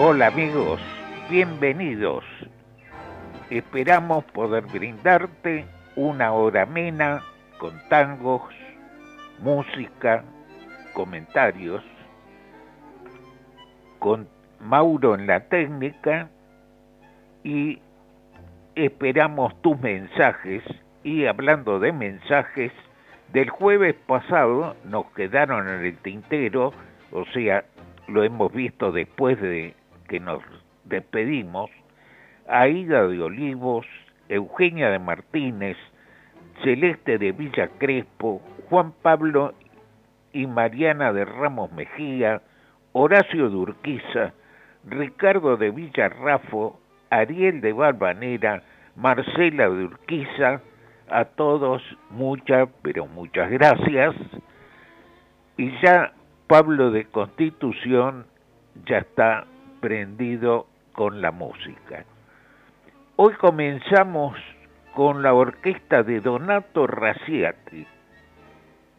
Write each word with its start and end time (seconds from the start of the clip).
Hola 0.00 0.28
amigos, 0.28 0.80
bienvenidos. 1.28 2.22
Esperamos 3.50 4.22
poder 4.26 4.64
brindarte 4.66 5.64
una 5.96 6.30
hora 6.30 6.62
amena 6.62 7.24
con 7.58 7.72
tangos, 7.88 8.42
música, 9.40 10.22
comentarios, 10.92 11.82
con 13.98 14.28
Mauro 14.60 15.16
en 15.16 15.26
la 15.26 15.40
técnica. 15.48 16.30
Y 17.42 17.80
esperamos 18.76 19.60
tus 19.62 19.80
mensajes. 19.80 20.62
Y 21.02 21.26
hablando 21.26 21.80
de 21.80 21.90
mensajes, 21.90 22.70
del 23.32 23.50
jueves 23.50 23.96
pasado 24.06 24.76
nos 24.84 25.06
quedaron 25.10 25.68
en 25.68 25.84
el 25.84 25.98
tintero, 25.98 26.72
o 27.10 27.24
sea, 27.34 27.64
lo 28.06 28.22
hemos 28.22 28.52
visto 28.52 28.92
después 28.92 29.40
de 29.40 29.74
que 30.08 30.20
nos 30.20 30.42
despedimos, 30.84 31.70
Aida 32.48 33.06
de 33.06 33.22
Olivos, 33.22 33.86
Eugenia 34.28 34.90
de 34.90 34.98
Martínez, 34.98 35.76
Celeste 36.62 37.18
de 37.18 37.32
Villa 37.32 37.68
Crespo, 37.78 38.42
Juan 38.68 38.92
Pablo 39.02 39.54
y 40.32 40.46
Mariana 40.46 41.12
de 41.12 41.24
Ramos 41.24 41.70
Mejía, 41.72 42.42
Horacio 42.92 43.48
de 43.50 43.56
Urquiza, 43.56 44.32
Ricardo 44.84 45.56
de 45.56 45.70
Villarrafo, 45.70 46.80
Ariel 47.10 47.60
de 47.60 47.72
Balvanera, 47.72 48.62
Marcela 48.96 49.68
de 49.68 49.84
Urquiza, 49.84 50.60
a 51.10 51.24
todos 51.24 51.82
muchas, 52.10 52.68
pero 52.82 53.06
muchas 53.06 53.50
gracias. 53.50 54.14
Y 55.56 55.70
ya 55.80 56.12
Pablo 56.46 56.90
de 56.90 57.04
Constitución 57.06 58.26
ya 58.86 58.98
está 58.98 59.46
prendido 59.80 60.66
con 60.92 61.20
la 61.20 61.30
música. 61.30 62.04
Hoy 63.16 63.34
comenzamos 63.34 64.36
con 64.94 65.22
la 65.22 65.34
orquesta 65.34 66.02
de 66.02 66.20
Donato 66.20 66.86
Raciati. 66.86 67.86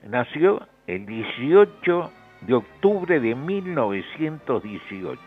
Nació 0.07 0.67
el 0.87 1.05
18 1.05 2.11
de 2.41 2.53
octubre 2.53 3.19
de 3.19 3.35
1918. 3.35 5.19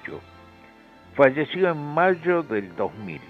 Falleció 1.14 1.70
en 1.70 1.94
mayo 1.94 2.42
del 2.42 2.74
2000. 2.74 3.20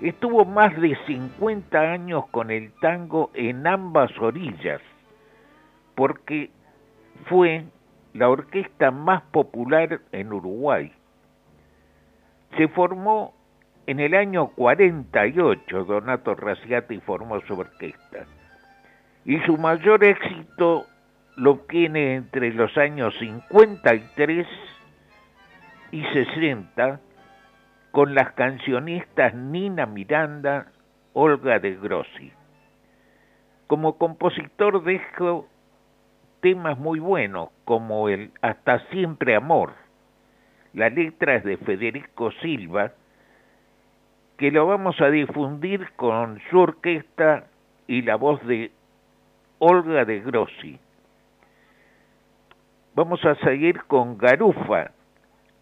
Estuvo 0.00 0.44
más 0.44 0.74
de 0.80 0.96
50 1.06 1.78
años 1.78 2.26
con 2.30 2.50
el 2.50 2.72
tango 2.80 3.30
en 3.34 3.66
ambas 3.66 4.10
orillas, 4.18 4.80
porque 5.94 6.50
fue 7.26 7.64
la 8.14 8.28
orquesta 8.28 8.90
más 8.90 9.22
popular 9.22 10.00
en 10.12 10.32
Uruguay. 10.32 10.92
Se 12.56 12.68
formó 12.68 13.34
en 13.86 14.00
el 14.00 14.14
año 14.14 14.48
48, 14.48 15.84
Donato 15.84 16.34
Raciati 16.34 17.00
formó 17.00 17.40
su 17.42 17.54
orquesta, 17.54 18.24
y 19.24 19.38
su 19.40 19.58
mayor 19.58 20.04
éxito 20.04 20.86
lo 21.36 21.50
obtiene 21.52 22.14
entre 22.14 22.52
los 22.52 22.76
años 22.78 23.14
53 23.18 24.46
y 25.90 26.04
60 26.04 27.00
con 27.90 28.14
las 28.14 28.32
cancionistas 28.32 29.34
Nina 29.34 29.86
Miranda, 29.86 30.68
Olga 31.12 31.58
de 31.58 31.74
Grossi. 31.74 32.32
Como 33.66 33.98
compositor 33.98 34.82
dejó 34.84 35.48
temas 36.44 36.78
muy 36.78 37.00
buenos 37.00 37.48
como 37.64 38.10
el 38.10 38.30
Hasta 38.42 38.78
siempre 38.90 39.34
amor. 39.34 39.72
La 40.74 40.90
letra 40.90 41.36
es 41.36 41.44
de 41.44 41.56
Federico 41.56 42.30
Silva, 42.42 42.92
que 44.36 44.50
lo 44.50 44.66
vamos 44.66 45.00
a 45.00 45.08
difundir 45.08 45.92
con 45.96 46.42
su 46.50 46.58
orquesta 46.58 47.46
y 47.86 48.02
la 48.02 48.16
voz 48.16 48.46
de 48.46 48.72
Olga 49.58 50.04
de 50.04 50.20
Grossi. 50.20 50.78
Vamos 52.94 53.24
a 53.24 53.36
seguir 53.36 53.82
con 53.84 54.18
Garufa, 54.18 54.90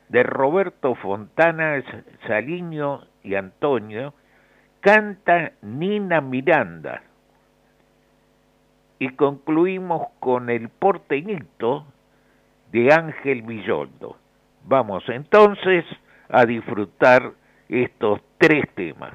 de 0.09 0.25
Roberto 0.25 0.97
Fontana, 0.97 1.81
Saliño 2.27 3.03
y 3.23 3.37
Antonio, 3.37 4.15
canta 4.81 5.53
Nina 5.63 6.21
Miranda 6.21 7.03
y 9.03 9.09
concluimos 9.17 10.07
con 10.21 10.49
el 10.49 10.69
porteñito 10.69 11.85
de 12.71 12.93
Ángel 12.93 13.43
Villoldo. 13.43 14.17
Vamos 14.65 15.03
entonces 15.09 15.85
a 16.29 16.47
disfrutar 16.47 17.33
estos 17.69 18.21
tres 18.39 18.63
temas. 18.77 19.15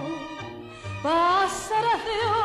dolerá 1.03 1.43
el 1.43 1.49
fracaso 1.49 2.40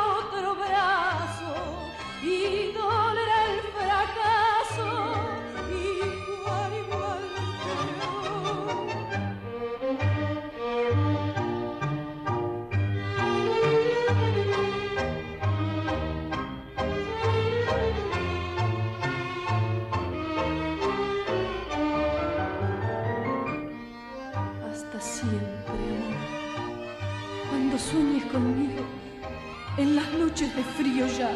en 29.79 29.97
las 29.97 30.11
noches 30.13 30.55
de 30.57 30.63
frío 30.63 31.07
ya, 31.07 31.31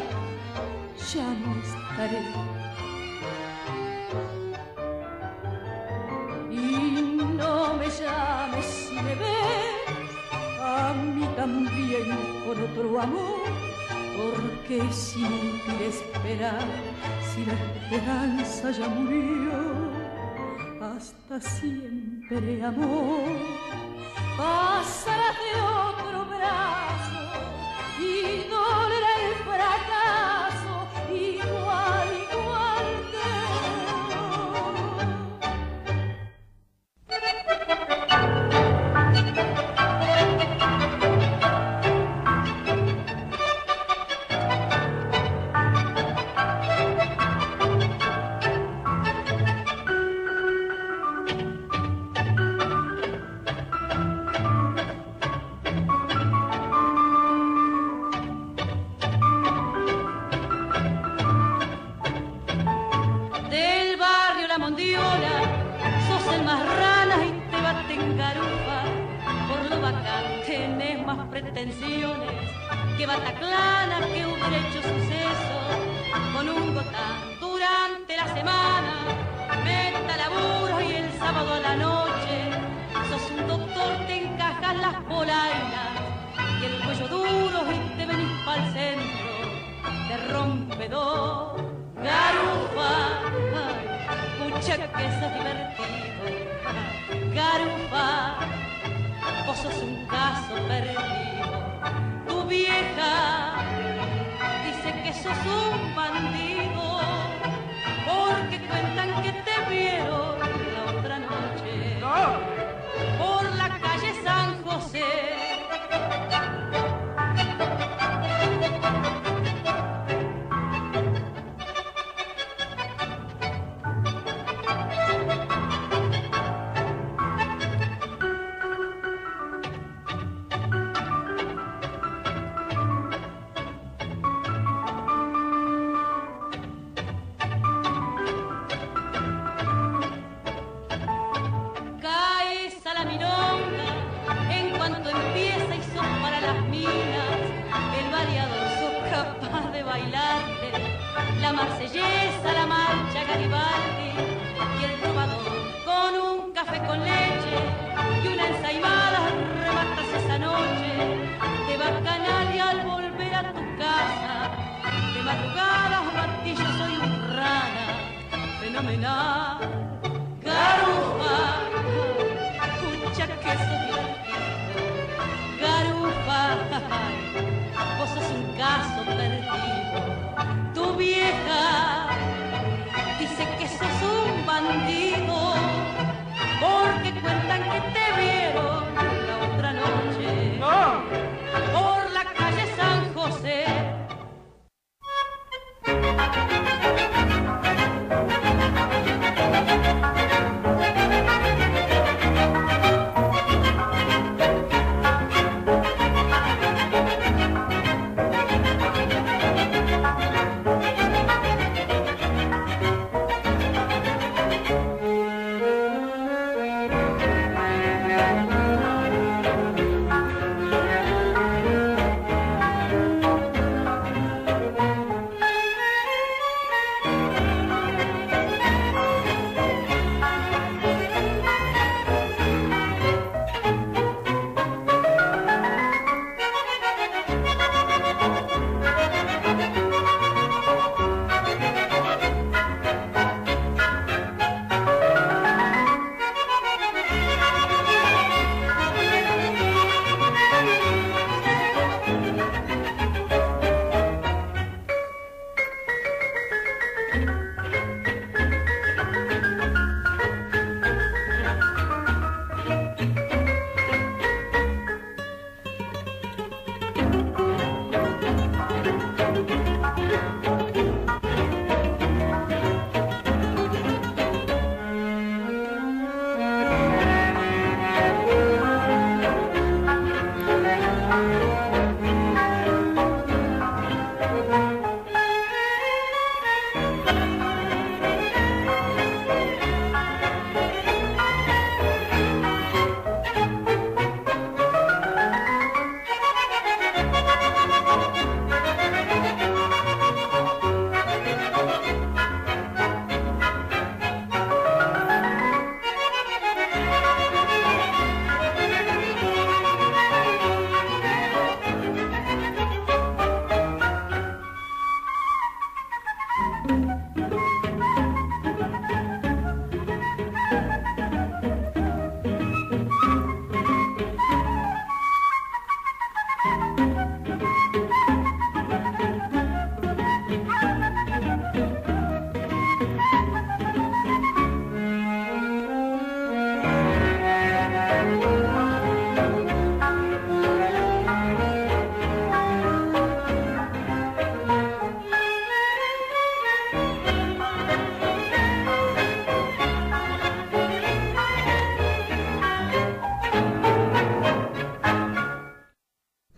ya 1.13 1.27
no 1.41 1.55
estaré. 1.61 2.23
Y 6.49 7.23
no 7.37 7.73
me 7.75 7.87
llames 7.89 8.65
si 8.65 8.95
me 8.95 9.15
ves, 9.15 9.95
a 10.59 10.93
mí 10.93 11.25
también 11.35 12.17
por 12.45 12.57
otro 12.57 13.01
amor, 13.01 13.41
porque 14.17 14.77
es 14.89 15.15
inútil 15.15 15.81
esperar 15.87 16.65
si 17.29 17.45
la 17.45 17.53
esperanza 17.53 18.71
ya 18.71 18.87
murió. 18.87 19.91
Hasta 20.81 21.39
siempre, 21.39 22.63
amor, 22.63 23.37
pasarás 24.37 25.37
de 25.37 25.61
otro 25.61 26.25
brazo 26.25 26.90
vino 28.01 28.90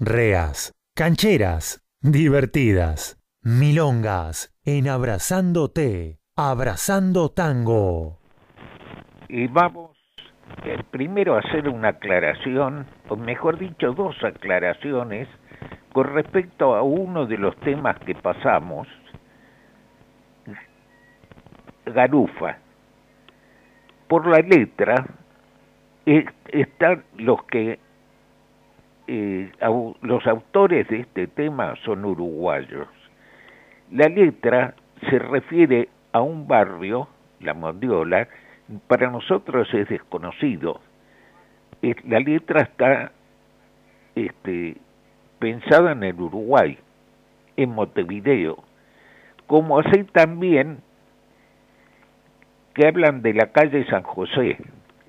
reas, 0.05 0.73
cancheras, 0.95 1.83
divertidas, 2.01 3.21
milongas, 3.41 4.53
en 4.65 4.87
abrazándote, 4.87 6.19
abrazando 6.35 7.29
tango. 7.29 8.19
Y 9.29 9.47
vamos 9.47 9.97
eh, 10.63 10.83
primero 10.91 11.35
a 11.35 11.39
hacer 11.39 11.67
una 11.67 11.89
aclaración, 11.89 12.85
o 13.09 13.15
mejor 13.15 13.57
dicho, 13.57 13.93
dos 13.93 14.15
aclaraciones 14.23 15.27
con 15.91 16.13
respecto 16.13 16.75
a 16.75 16.81
uno 16.81 17.25
de 17.25 17.37
los 17.37 17.55
temas 17.57 17.97
que 17.99 18.15
pasamos, 18.15 18.87
Garufa. 21.85 22.57
Por 24.07 24.27
la 24.27 24.39
letra 24.39 25.05
están 26.05 27.03
los 27.17 27.43
que 27.45 27.79
eh, 29.07 29.51
los 30.01 30.27
autores 30.27 30.87
de 30.87 31.01
este 31.01 31.27
tema 31.27 31.75
son 31.83 32.05
uruguayos. 32.05 32.87
La 33.91 34.07
letra 34.07 34.75
se 35.09 35.19
refiere 35.19 35.89
a 36.11 36.21
un 36.21 36.47
barrio, 36.47 37.07
la 37.39 37.53
Mondiola, 37.53 38.27
para 38.87 39.09
nosotros 39.09 39.67
es 39.73 39.89
desconocido. 39.89 40.79
La 42.05 42.19
letra 42.19 42.61
está 42.61 43.11
este, 44.15 44.77
pensada 45.39 45.91
en 45.91 46.03
el 46.03 46.19
Uruguay, 46.19 46.77
en 47.57 47.71
Montevideo, 47.71 48.63
como 49.47 49.79
así 49.79 50.05
también 50.05 50.79
que 52.73 52.87
hablan 52.87 53.21
de 53.21 53.33
la 53.33 53.51
calle 53.51 53.85
San 53.87 54.03
José. 54.03 54.57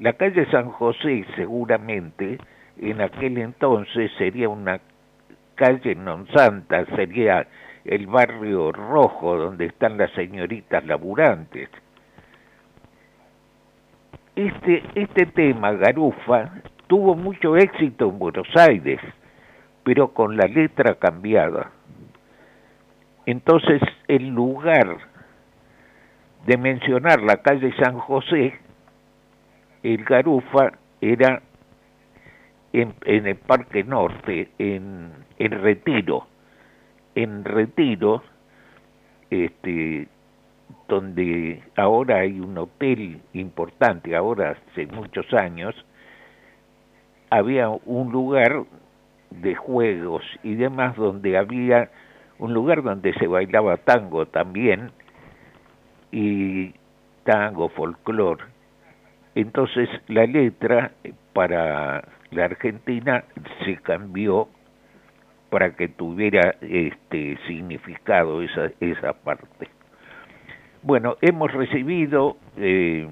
La 0.00 0.14
calle 0.14 0.46
San 0.50 0.70
José 0.70 1.24
seguramente 1.36 2.38
en 2.78 3.00
aquel 3.00 3.38
entonces 3.38 4.10
sería 4.18 4.48
una 4.48 4.80
calle 5.54 5.94
non 5.94 6.26
santa, 6.34 6.84
sería 6.96 7.46
el 7.84 8.06
barrio 8.06 8.72
rojo 8.72 9.36
donde 9.36 9.66
están 9.66 9.98
las 9.98 10.10
señoritas 10.12 10.84
laburantes. 10.84 11.68
Este, 14.34 14.82
este 14.94 15.26
tema, 15.26 15.72
Garufa, 15.72 16.50
tuvo 16.88 17.14
mucho 17.14 17.56
éxito 17.56 18.08
en 18.08 18.18
Buenos 18.18 18.48
Aires, 18.56 19.00
pero 19.84 20.08
con 20.08 20.36
la 20.36 20.46
letra 20.46 20.96
cambiada. 20.96 21.70
Entonces, 23.26 23.80
el 24.08 24.28
lugar 24.28 24.98
de 26.46 26.56
mencionar 26.58 27.22
la 27.22 27.36
calle 27.38 27.72
San 27.78 27.98
José, 27.98 28.58
el 29.82 30.04
Garufa 30.04 30.72
era 31.00 31.42
en, 32.74 33.26
el 33.26 33.36
Parque 33.36 33.84
Norte, 33.84 34.48
en, 34.58 35.12
en 35.38 35.50
Retiro. 35.62 36.26
En 37.14 37.44
Retiro, 37.44 38.22
este, 39.30 40.08
donde 40.88 41.62
ahora 41.76 42.18
hay 42.18 42.40
un 42.40 42.58
hotel 42.58 43.20
importante, 43.32 44.16
ahora 44.16 44.56
hace 44.72 44.86
muchos 44.86 45.32
años, 45.32 45.74
había 47.30 47.68
un 47.68 48.10
lugar 48.10 48.64
de 49.30 49.54
juegos 49.54 50.24
y 50.42 50.54
demás 50.56 50.96
donde 50.96 51.38
había 51.38 51.90
un 52.38 52.52
lugar 52.54 52.82
donde 52.82 53.12
se 53.14 53.28
bailaba 53.28 53.76
tango 53.76 54.26
también 54.26 54.90
y 56.10 56.74
tango, 57.22 57.68
folclor. 57.68 58.38
Entonces 59.36 59.88
la 60.08 60.26
letra 60.26 60.92
para 61.32 62.04
la 62.34 62.46
Argentina 62.46 63.24
se 63.64 63.76
cambió 63.76 64.48
para 65.50 65.76
que 65.76 65.88
tuviera 65.88 66.56
este 66.60 67.38
significado 67.46 68.42
esa, 68.42 68.70
esa 68.80 69.12
parte. 69.12 69.68
Bueno, 70.82 71.16
hemos 71.20 71.52
recibido 71.52 72.36
eh, 72.56 73.08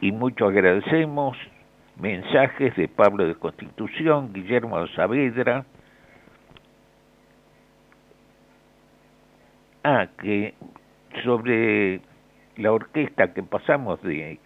y 0.00 0.12
mucho 0.12 0.46
agradecemos 0.46 1.36
mensajes 1.98 2.76
de 2.76 2.86
Pablo 2.86 3.26
de 3.26 3.34
Constitución, 3.34 4.32
Guillermo 4.32 4.86
Saavedra, 4.88 5.64
ah, 9.82 10.06
que 10.20 10.54
sobre 11.24 12.00
la 12.56 12.72
orquesta 12.72 13.32
que 13.32 13.42
pasamos 13.42 14.00
de 14.02 14.38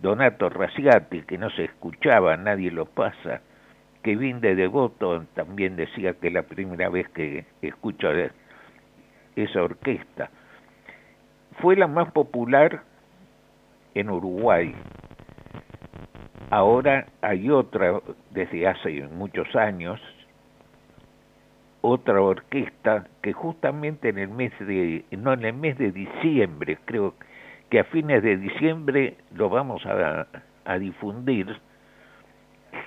Donato 0.00 0.48
Raciati, 0.48 1.22
que 1.22 1.38
no 1.38 1.50
se 1.50 1.64
escuchaba, 1.64 2.36
nadie 2.36 2.70
lo 2.70 2.86
pasa, 2.86 3.40
que 4.02 4.16
de 4.16 4.54
Devoto 4.54 5.24
también 5.34 5.74
decía 5.76 6.14
que 6.14 6.30
la 6.30 6.42
primera 6.42 6.88
vez 6.88 7.08
que 7.08 7.44
escucha 7.62 8.08
esa 9.34 9.62
orquesta. 9.62 10.30
Fue 11.60 11.74
la 11.74 11.86
más 11.86 12.12
popular 12.12 12.82
en 13.94 14.10
Uruguay. 14.10 14.74
Ahora 16.50 17.06
hay 17.22 17.50
otra, 17.50 18.00
desde 18.30 18.68
hace 18.68 19.08
muchos 19.08 19.56
años, 19.56 20.00
otra 21.80 22.20
orquesta 22.20 23.06
que 23.22 23.32
justamente 23.32 24.10
en 24.10 24.18
el 24.18 24.28
mes 24.28 24.52
de, 24.60 25.04
no 25.10 25.32
en 25.32 25.44
el 25.44 25.54
mes 25.54 25.78
de 25.78 25.90
diciembre, 25.90 26.78
creo 26.84 27.14
que 27.18 27.26
que 27.70 27.80
a 27.80 27.84
fines 27.84 28.22
de 28.22 28.36
diciembre 28.36 29.16
lo 29.34 29.48
vamos 29.48 29.84
a, 29.86 30.26
difundir. 30.78 31.56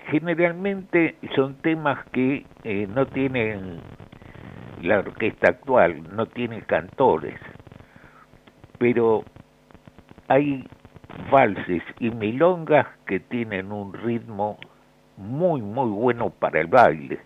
Generalmente 0.07 1.15
son 1.35 1.55
temas 1.55 2.03
que 2.11 2.45
eh, 2.63 2.87
no 2.93 3.05
tienen 3.07 3.79
la 4.81 4.99
orquesta 4.99 5.49
actual, 5.51 6.03
no 6.15 6.25
tiene 6.25 6.61
cantores, 6.63 7.39
pero 8.77 9.23
hay 10.27 10.67
valses 11.31 11.83
y 11.99 12.11
milongas 12.11 12.87
que 13.05 13.19
tienen 13.19 13.71
un 13.71 13.93
ritmo 13.93 14.57
muy 15.17 15.61
muy 15.61 15.89
bueno 15.89 16.29
para 16.29 16.61
el 16.61 16.67
baile. 16.67 17.19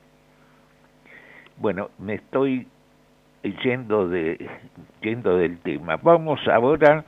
Bueno, 1.57 1.89
me 1.99 2.15
estoy 2.15 2.67
yendo 3.63 4.07
de 4.07 4.49
yendo 5.01 5.37
del 5.37 5.59
tema. 5.59 5.97
Vamos 5.97 6.39
ahora 6.47 7.03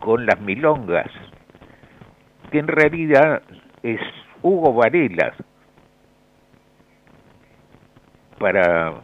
con 0.00 0.26
las 0.26 0.40
milongas, 0.40 1.10
que 2.50 2.58
en 2.58 2.66
realidad 2.66 3.42
es 3.82 4.00
Hugo 4.42 4.72
Varela, 4.74 5.34
para 8.38 8.94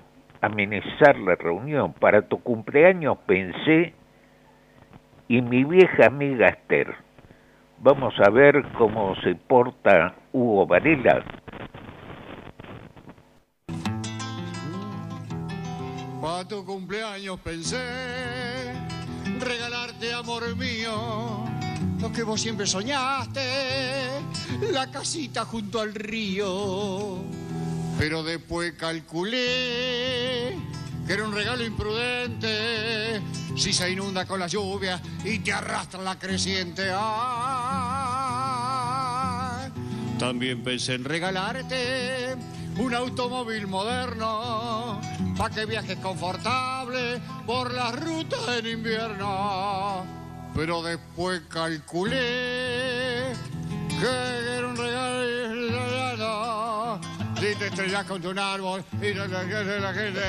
amenizar 0.41 1.17
la 1.19 1.35
reunión. 1.37 1.93
Para 1.93 2.23
tu 2.23 2.43
cumpleaños 2.43 3.19
pensé 3.27 3.95
y 5.29 5.43
mi 5.43 5.65
vieja 5.65 6.07
amiga 6.07 6.49
Esther. 6.49 6.95
Vamos 7.79 8.15
a 8.27 8.31
ver 8.31 8.65
cómo 8.79 9.15
se 9.17 9.35
porta 9.35 10.15
Hugo 10.33 10.67
Varela. 10.67 11.23
Para 16.23 16.49
tu 16.49 16.65
cumpleaños 16.65 17.39
pensé 17.41 18.96
regalarte, 19.41 20.13
amor 20.13 20.55
mío, 20.57 21.45
lo 22.01 22.13
que 22.13 22.23
vos 22.23 22.41
siempre 22.41 22.67
soñaste, 22.67 24.21
la 24.73 24.91
casita 24.91 25.45
junto 25.45 25.81
al 25.81 25.95
río. 25.95 27.19
Pero 27.99 28.23
después 28.23 28.75
calculé 28.75 30.57
que 31.07 31.13
era 31.13 31.25
un 31.25 31.33
regalo 31.33 31.65
imprudente 31.65 33.23
si 33.57 33.73
se 33.73 33.91
inunda 33.91 34.27
con 34.27 34.41
la 34.41 34.49
lluvia 34.49 35.01
y 35.25 35.39
te 35.39 35.53
arrastra 35.53 36.03
la 36.03 36.19
creciente. 36.19 36.91
También 40.19 40.63
pensé 40.63 40.95
en 40.95 41.05
regalarte 41.05 42.37
un 42.79 42.95
automóvil 42.95 43.67
moderno 43.67 45.01
para 45.37 45.55
que 45.55 45.65
viajes 45.65 45.99
confortable 45.99 46.76
por 47.47 47.73
las 47.73 47.99
rutas 47.99 48.41
en 48.59 48.67
invierno. 48.67 50.05
Pero 50.55 50.83
después 50.83 51.43
calculé 51.49 53.33
que 54.01 54.57
era 54.57 54.67
un 54.67 54.77
regalo 54.77 55.07
si 57.39 57.55
te 57.55 57.67
estrellas 57.67 58.05
contra 58.05 58.31
un 58.31 58.39
árbol 58.39 58.85
y 59.01 59.13
la, 59.15 59.27
la 59.27 59.93
gente. 59.93 60.23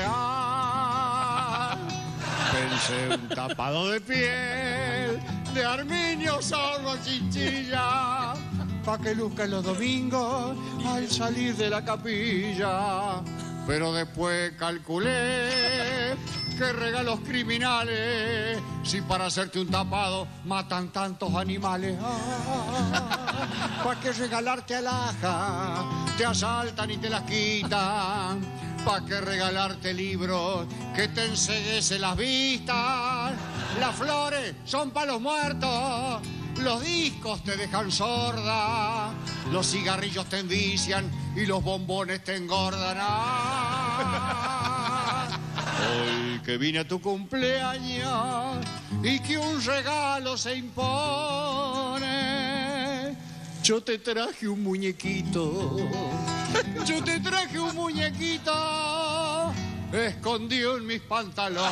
Pensé 2.52 3.14
un 3.14 3.28
tapado 3.28 3.90
de 3.90 4.00
piel 4.00 5.20
de 5.54 5.64
armiño, 5.64 6.40
sorbo, 6.42 6.96
chinchilla 7.02 8.34
pa' 8.84 8.98
que 8.98 9.14
luzca 9.14 9.46
los 9.46 9.64
domingos 9.64 10.56
al 10.86 11.08
salir 11.10 11.54
de 11.56 11.70
la 11.70 11.84
capilla. 11.84 13.22
Pero 13.66 13.92
después 13.92 14.52
calculé 14.58 16.14
que 16.58 16.72
regalos 16.72 17.20
criminales, 17.20 18.58
si 18.82 19.00
para 19.00 19.26
hacerte 19.26 19.60
un 19.60 19.68
tapado 19.68 20.26
matan 20.44 20.88
tantos 20.88 21.32
animales. 21.36 21.96
Ah, 22.02 23.80
¿Para 23.84 24.00
qué 24.00 24.12
regalarte 24.12 24.74
alhaja 24.74 25.84
te 26.16 26.26
asaltan 26.26 26.90
y 26.90 26.96
te 26.96 27.08
las 27.08 27.22
quitan, 27.22 28.40
pa' 28.84 29.04
que 29.06 29.20
regalarte 29.20 29.94
libros 29.94 30.66
que 30.96 31.06
te 31.06 31.26
enseguece 31.26 31.96
las 32.00 32.16
vistas. 32.16 33.32
Las 33.78 33.94
flores 33.94 34.56
son 34.64 34.90
pa' 34.90 35.06
los 35.06 35.20
muertos, 35.20 36.20
los 36.60 36.82
discos 36.82 37.44
te 37.44 37.56
dejan 37.56 37.92
sorda, 37.92 39.10
los 39.52 39.64
cigarrillos 39.70 40.26
te 40.26 40.40
envician 40.40 41.08
y 41.36 41.46
los 41.46 41.62
bombones 41.62 42.24
te 42.24 42.34
engordan. 42.34 42.98
Ah, 43.00 44.48
Hoy 45.78 46.27
que 46.48 46.56
vine 46.56 46.78
a 46.78 46.88
tu 46.88 46.98
cumpleaños 46.98 48.64
y 49.02 49.20
que 49.20 49.36
un 49.36 49.62
regalo 49.62 50.34
se 50.38 50.56
impone, 50.56 52.06
yo 53.62 53.82
te 53.82 53.98
traje 53.98 54.48
un 54.48 54.62
muñequito, 54.62 55.76
yo 56.86 57.04
te 57.04 57.20
traje 57.20 57.60
un 57.60 57.74
muñequito 57.74 59.52
escondido 59.92 60.78
en 60.78 60.86
mis 60.86 61.02
pantalones. 61.02 61.70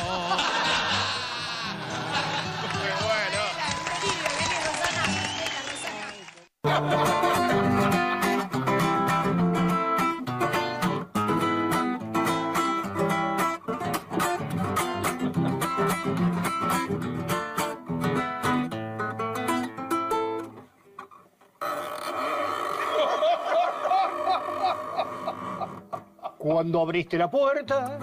Cuando 26.47 26.79
abriste 26.79 27.17
la 27.17 27.29
puerta 27.29 27.99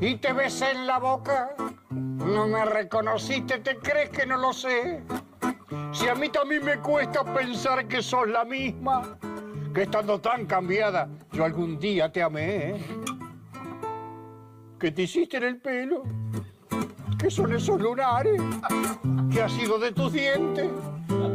y 0.00 0.16
te 0.16 0.32
besé 0.32 0.72
en 0.72 0.88
la 0.88 0.98
boca, 0.98 1.54
no 1.90 2.48
me 2.48 2.64
reconociste, 2.64 3.58
¿te 3.58 3.76
crees 3.76 4.10
que 4.10 4.26
no 4.26 4.38
lo 4.38 4.52
sé? 4.52 5.04
Si 5.92 6.08
a 6.08 6.16
mí 6.16 6.30
también 6.30 6.64
me 6.64 6.78
cuesta 6.80 7.22
pensar 7.22 7.86
que 7.86 8.02
sos 8.02 8.26
la 8.26 8.44
misma, 8.44 9.16
que 9.72 9.82
estando 9.82 10.20
tan 10.20 10.46
cambiada, 10.46 11.08
yo 11.30 11.44
algún 11.44 11.78
día 11.78 12.10
te 12.10 12.24
amé. 12.24 12.70
¿eh? 12.70 12.84
¿Qué 14.80 14.90
te 14.90 15.02
hiciste 15.02 15.36
en 15.36 15.44
el 15.44 15.60
pelo? 15.60 16.02
¿Qué 17.20 17.30
son 17.30 17.54
esos 17.54 17.80
lunares? 17.80 18.42
¿Qué 19.32 19.42
ha 19.42 19.48
sido 19.48 19.78
de 19.78 19.92
tus 19.92 20.12
dientes? 20.12 20.68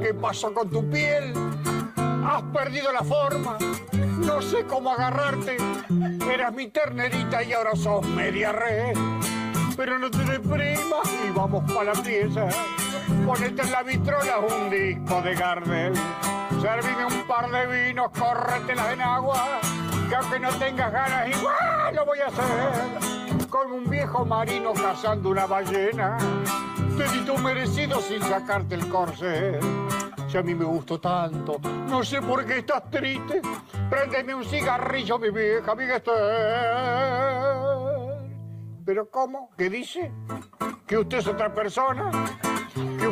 ¿Qué 0.01 0.13
pasó 0.13 0.53
con 0.53 0.69
tu 0.69 0.85
piel? 0.89 1.31
Has 1.95 2.43
perdido 2.53 2.91
la 2.91 3.05
forma. 3.05 3.57
No 4.25 4.41
sé 4.41 4.65
cómo 4.65 4.91
agarrarte. 4.91 5.57
Eras 6.31 6.53
mi 6.53 6.67
ternerita 6.67 7.43
y 7.43 7.53
ahora 7.53 7.75
sos 7.75 8.05
media 8.07 8.51
red. 8.51 8.95
Pero 9.77 9.99
no 9.99 10.09
te 10.09 10.23
deprimas 10.23 11.07
y 11.25 11.31
vamos 11.31 11.69
para 11.71 11.93
la 11.93 12.01
pieza. 12.01 12.47
Ponete 13.25 13.61
en 13.61 13.71
la 13.71 13.83
vitrola 13.83 14.39
un 14.39 14.69
disco 14.69 15.21
de 15.21 15.35
Gardel. 15.35 15.93
Servime 16.61 17.05
un 17.05 17.27
par 17.27 17.51
de 17.51 17.87
vinos, 17.87 18.09
córretela 18.17 18.93
en 18.93 19.01
agua. 19.01 19.59
Que 20.09 20.15
aunque 20.15 20.39
no 20.39 20.49
tengas 20.57 20.91
ganas, 20.91 21.29
igual 21.29 21.95
lo 21.95 22.05
voy 22.05 22.19
a 22.19 22.27
hacer. 22.27 23.47
Como 23.49 23.75
un 23.75 23.89
viejo 23.89 24.25
marino 24.25 24.73
cazando 24.73 25.29
una 25.29 25.45
ballena. 25.45 26.17
Te 26.97 27.07
di 27.09 27.25
tu 27.25 27.37
merecido 27.37 28.01
sin 28.01 28.21
sacarte 28.21 28.75
el 28.75 28.87
corsé. 28.89 29.59
A 30.35 30.43
mí 30.43 30.53
me 30.53 30.65
gustó 30.65 30.99
tanto, 30.99 31.61
no 31.87 32.03
sé 32.03 32.21
por 32.21 32.45
qué 32.45 32.57
estás 32.57 32.91
triste. 32.91 33.41
Préndeme 33.89 34.35
un 34.35 34.43
cigarrillo, 34.43 35.17
mi 35.17 35.29
vieja 35.29 35.73
Esther. 35.95 36.15
¿Pero 38.85 39.09
cómo? 39.09 39.51
¿Qué 39.57 39.69
dice? 39.69 40.11
¿Que 40.85 40.97
usted 40.97 41.19
es 41.19 41.27
otra 41.27 41.53
persona? 41.53 42.11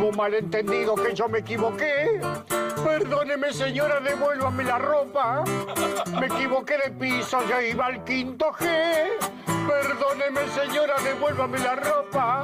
¿Que 0.04 0.08
hubo 0.08 0.12
un 0.12 0.18
malentendido, 0.18 0.96
que 0.96 1.16
yo 1.16 1.30
me 1.30 1.40
equivoqué? 1.40 2.20
Perdóneme, 2.84 3.54
señora, 3.54 4.02
devuélvame 4.02 4.66
la 4.66 4.78
ropa. 4.78 5.46
Me 6.20 6.26
equivoqué 6.26 6.74
de 6.78 6.92
piso, 6.92 7.40
ya 7.48 7.64
iba 7.64 7.86
al 7.86 8.04
quinto 8.04 8.52
G. 8.52 8.66
Perdóneme, 9.46 10.46
señora, 10.50 10.96
devuélvame 11.02 11.58
la 11.60 11.76
ropa. 11.76 12.44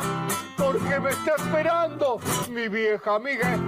Porque 0.56 1.02
me 1.02 1.10
está 1.10 1.36
esperando 1.36 2.22
mi 2.50 2.70
vieja 2.70 3.16
amiga. 3.16 3.60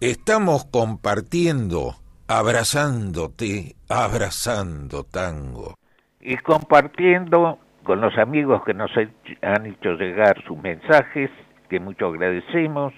Estamos 0.00 0.64
compartiendo, 0.64 1.96
abrazándote, 2.28 3.76
abrazando 3.90 5.04
tango. 5.04 5.74
Y 6.18 6.38
compartiendo 6.38 7.58
con 7.86 8.00
los 8.00 8.18
amigos 8.18 8.64
que 8.64 8.74
nos 8.74 8.90
han 8.96 9.66
hecho 9.66 9.92
llegar 9.92 10.42
sus 10.42 10.60
mensajes, 10.60 11.30
que 11.68 11.78
mucho 11.78 12.08
agradecemos, 12.08 12.92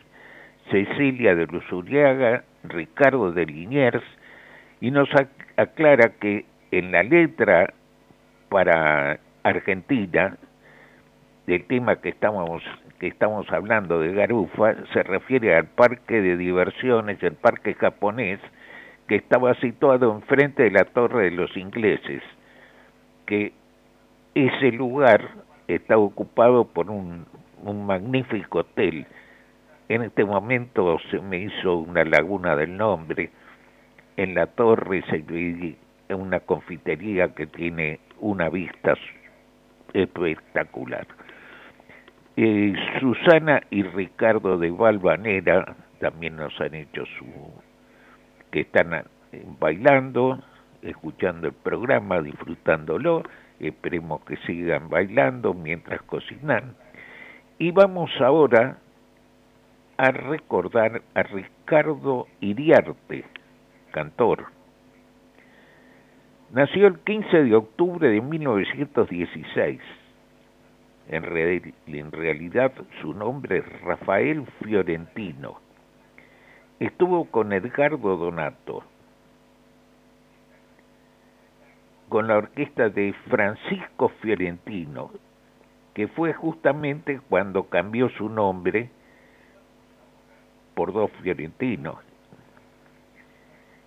Cecilia 0.71 1.35
de 1.35 1.47
Luzuriaga, 1.47 2.45
Ricardo 2.65 3.31
de 3.31 3.45
Liniers, 3.45 4.03
y 4.81 4.91
nos 4.91 5.11
aclara 5.57 6.15
que 6.19 6.47
en 6.71 6.91
la 6.91 7.03
letra 7.03 7.75
para 8.49 9.21
Argentina, 9.43 10.39
del 11.47 11.65
tema 11.67 11.97
que 11.97 12.09
estamos 12.09 12.63
que 12.99 13.09
estamos 13.09 13.47
hablando 13.53 14.01
de 14.01 14.13
Garufa, 14.13 14.75
se 14.93 15.03
refiere 15.03 15.55
al 15.55 15.67
parque 15.67 16.21
de 16.21 16.37
diversiones, 16.37 17.23
el 17.23 17.35
parque 17.35 17.75
japonés, 17.75 18.41
que 19.07 19.17
estaba 19.17 19.55
situado 19.55 20.13
enfrente 20.13 20.65
de 20.65 20.71
la 20.71 20.85
Torre 20.85 21.25
de 21.25 21.31
los 21.31 21.57
Ingleses, 21.57 22.23
que 23.25 23.53
ese 24.47 24.73
lugar 24.73 25.29
está 25.67 25.99
ocupado 25.99 26.65
por 26.65 26.91
un, 26.91 27.27
magnífico 27.87 28.61
hotel. 28.61 29.07
En 29.89 30.03
este 30.03 30.25
momento 30.25 30.99
se 31.11 31.19
me 31.19 31.39
hizo 31.39 31.77
una 31.77 32.05
laguna 32.05 32.55
del 32.55 32.77
nombre. 32.77 33.31
En 34.17 34.35
la 34.35 34.47
torre 34.47 35.03
se 35.11 35.25
una 36.15 36.41
confitería 36.41 37.35
que 37.35 37.47
tiene 37.47 38.01
una 38.21 38.49
vista 38.49 38.95
espectacular. 39.93 41.07
Eh, 42.37 42.75
Susana 43.01 43.61
y 43.71 43.83
Ricardo 43.83 44.59
de 44.59 44.71
Valvanera 44.71 45.75
también 45.99 46.37
nos 46.37 46.59
han 46.61 46.75
hecho 46.75 47.05
su 47.19 47.27
que 48.53 48.61
están 48.61 48.95
eh, 48.95 49.05
bailando, 49.59 50.41
escuchando 50.83 51.49
el 51.49 51.55
programa, 51.55 52.23
disfrutándolo, 52.23 53.25
esperemos 53.61 54.25
que 54.25 54.37
sigan 54.39 54.89
bailando 54.89 55.55
mientras 55.55 56.03
cocinan. 56.03 56.75
Y 57.59 57.71
vamos 57.71 58.11
ahora 58.21 58.79
a 59.97 60.11
recordar 60.11 61.03
a 61.15 61.23
Ricardo 61.23 62.29
Iriarte, 62.41 63.25
cantor. 63.91 64.47
Nació 66.53 66.87
el 66.87 66.99
15 67.01 67.45
de 67.45 67.55
octubre 67.55 68.09
de 68.09 68.21
1916 68.21 69.81
en, 71.09 72.13
realidad 72.13 72.73
su 73.01 73.15
nombre 73.15 73.59
es 73.59 73.81
Rafael 73.83 74.45
Fiorentino. 74.63 75.59
Estuvo 76.79 77.25
con 77.31 77.53
Edgardo 77.53 78.17
Donato, 78.17 78.85
con 82.09 82.29
la 82.29 82.39
orquesta 82.39 82.89
de 82.89 83.15
Francisco 83.29 84.09
Fiorentino, 84.21 85.11
que 85.95 86.09
fue 86.09 86.33
justamente 86.33 87.21
cuando 87.29 87.65
cambió 87.65 88.09
su 88.11 88.29
nombre 88.29 88.91
por 90.75 90.93
dos 90.93 91.11
Fiorentinos. 91.23 91.97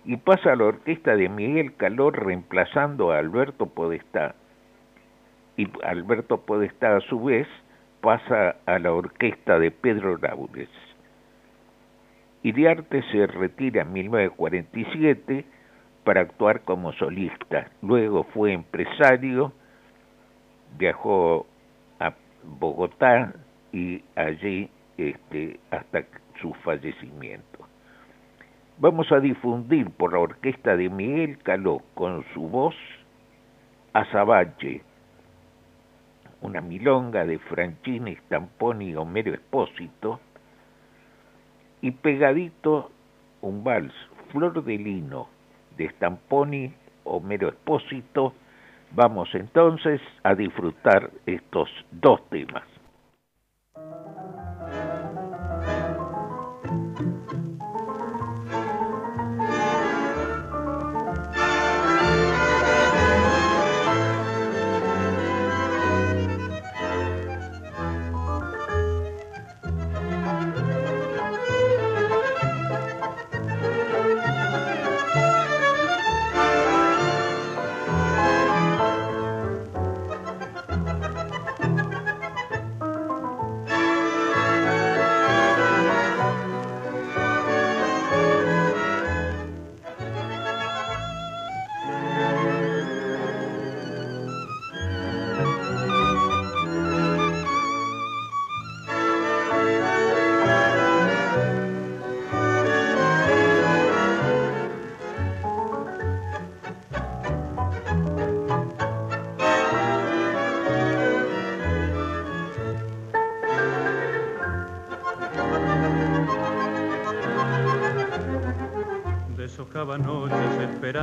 Y 0.04 0.16
pasa 0.16 0.52
a 0.52 0.56
la 0.56 0.64
orquesta 0.64 1.16
de 1.16 1.28
Miguel 1.28 1.74
Calor 1.76 2.24
reemplazando 2.24 3.12
a 3.12 3.18
Alberto 3.18 3.66
Podestá 3.66 4.34
y 5.56 5.68
Alberto 5.84 6.40
Podestá 6.40 6.96
a 6.96 7.00
su 7.00 7.22
vez 7.22 7.46
pasa 8.00 8.56
a 8.66 8.78
la 8.78 8.92
orquesta 8.92 9.58
de 9.58 9.70
Pedro 9.70 10.16
Laures. 10.18 10.68
Iriarte 12.42 13.02
se 13.12 13.26
retira 13.26 13.82
en 13.82 13.92
1947 13.92 15.44
para 16.04 16.22
actuar 16.22 16.62
como 16.62 16.92
solista. 16.94 17.70
Luego 17.82 18.24
fue 18.24 18.52
empresario, 18.52 19.52
viajó 20.76 21.46
a 22.00 22.14
Bogotá 22.42 23.34
y 23.72 24.02
allí 24.16 24.68
este, 24.96 25.60
hasta 25.70 26.04
su 26.40 26.52
fallecimiento. 26.64 27.66
Vamos 28.78 29.10
a 29.12 29.20
difundir 29.20 29.90
por 29.90 30.12
la 30.12 30.18
orquesta 30.18 30.76
de 30.76 30.88
Miguel 30.88 31.38
Caló 31.38 31.82
con 31.94 32.24
su 32.34 32.48
voz 32.48 32.74
Azabache, 33.92 34.82
una 36.40 36.60
milonga 36.60 37.24
de 37.24 37.38
Franchini 37.38 38.16
Stamponi 38.16 38.90
y 38.90 38.96
Homero 38.96 39.32
Espósito, 39.34 40.18
y 41.80 41.90
pegadito 41.90 42.90
un 43.42 43.62
vals 43.62 43.92
Flor 44.30 44.64
de 44.64 44.78
Lino 44.78 45.28
de 45.76 45.88
Stamponi 45.90 46.72
Homero 47.04 47.48
Espósito, 47.48 48.34
vamos 48.92 49.28
entonces 49.34 50.00
a 50.22 50.34
disfrutar 50.34 51.10
estos 51.26 51.68
dos 51.90 52.28
temas. 52.28 52.71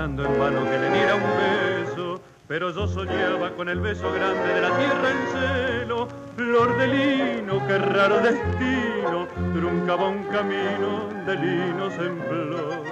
En 0.06 0.16
vano 0.16 0.64
que 0.64 0.80
le 0.80 0.90
diera 0.92 1.16
un 1.16 1.22
beso, 1.22 2.22
pero 2.48 2.72
yo 2.72 2.88
soñaba 2.88 3.52
con 3.52 3.68
el 3.68 3.82
beso 3.82 4.10
grande 4.14 4.54
de 4.54 4.62
la 4.62 4.78
tierra 4.78 5.12
en 5.12 5.82
celo, 5.82 6.08
flor 6.38 6.78
de 6.78 6.88
lino, 6.88 7.68
qué 7.68 7.78
raro 7.80 8.22
destino, 8.22 9.28
truncaba 9.54 10.08
un 10.08 10.24
camino 10.26 11.10
de 11.26 11.36
linos 11.36 11.94
en 11.96 12.18
flor. 12.30 12.84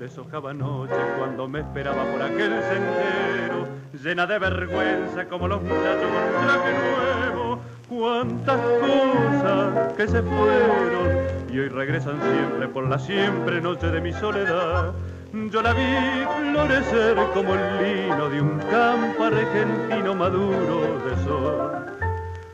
Deshojaba 0.00 0.52
noche 0.52 0.96
cuando 1.18 1.46
me 1.46 1.60
esperaba 1.60 2.02
por 2.04 2.20
aquel 2.20 2.52
sendero, 2.62 3.68
llena 4.02 4.26
de 4.26 4.38
vergüenza 4.40 5.26
como 5.26 5.46
los 5.46 5.62
muchachos 5.62 6.10
con 6.10 6.46
traje 6.46 6.72
nuevo. 6.72 7.60
Cuántas 7.88 8.60
cosas 8.60 9.92
que 9.92 10.08
se 10.08 10.20
fueron 10.20 11.08
y 11.52 11.60
hoy 11.60 11.68
regresan 11.68 12.20
siempre 12.20 12.66
por 12.66 12.88
la 12.88 12.98
siempre 12.98 13.60
noche 13.60 13.86
de 13.86 14.00
mi 14.00 14.12
soledad. 14.12 14.92
Yo 15.32 15.62
la 15.62 15.72
vi 15.72 16.26
florecer 16.40 17.16
como 17.32 17.54
el 17.54 17.78
lino 17.78 18.28
de 18.28 18.40
un 18.40 18.58
campo 18.68 19.24
argentino 19.24 20.12
maduro 20.12 20.98
de 21.04 21.24
sol. 21.24 21.86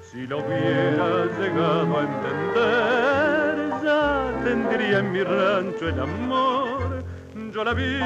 Si 0.02 0.26
lo 0.26 0.40
hubiera 0.40 1.24
llegado 1.38 1.98
a 1.98 2.02
entender, 2.02 3.82
ya 3.82 4.30
tendría 4.44 4.98
en 4.98 5.10
mi 5.10 5.22
rancho 5.22 5.88
el 5.88 6.00
amor. 6.00 7.02
Yo 7.50 7.64
la 7.64 7.72
vi 7.72 7.98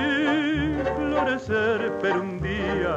florecer, 0.97 1.93
pero 2.01 2.21
un 2.21 2.41
día 2.41 2.97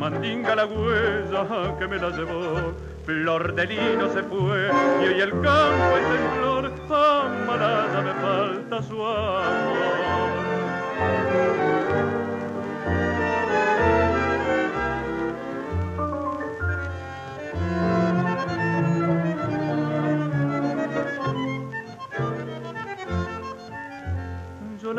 mandinga 0.00 0.56
la 0.56 0.66
huella 0.66 1.76
que 1.78 1.86
me 1.86 1.98
la 1.98 2.10
llevó. 2.10 2.72
Flor 3.04 3.54
de 3.54 3.66
lino 3.66 4.08
se 4.12 4.24
fue 4.24 4.70
y 5.02 5.06
hoy 5.06 5.20
el 5.20 5.30
campo 5.30 5.98
es 5.98 6.20
en 6.20 6.40
flor, 6.40 6.72
amarada 6.90 8.00
me 8.00 8.12
falta 8.14 8.82
su 8.82 9.06
amor. 9.06 10.31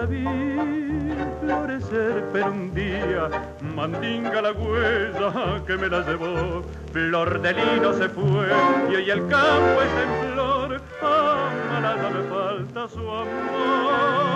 Vi 0.06 0.24
florecer, 1.42 2.24
pero 2.32 2.52
un 2.52 2.74
día 2.74 3.30
mandinga 3.62 4.42
la 4.42 4.52
huella 4.52 5.62
que 5.66 5.78
me 5.78 5.88
la 5.88 6.02
llevó. 6.02 6.64
Flor 6.92 7.42
de 7.42 7.54
lino 7.54 7.94
se 7.94 8.10
fue 8.10 8.48
y 8.92 8.96
hoy 8.96 9.10
el 9.10 9.28
campo 9.28 9.82
es 9.82 9.94
en 10.04 10.34
flor. 10.34 10.82
Amarada 11.02 12.10
me 12.10 12.24
falta 12.30 12.88
su 12.88 13.00
amor. 13.00 14.33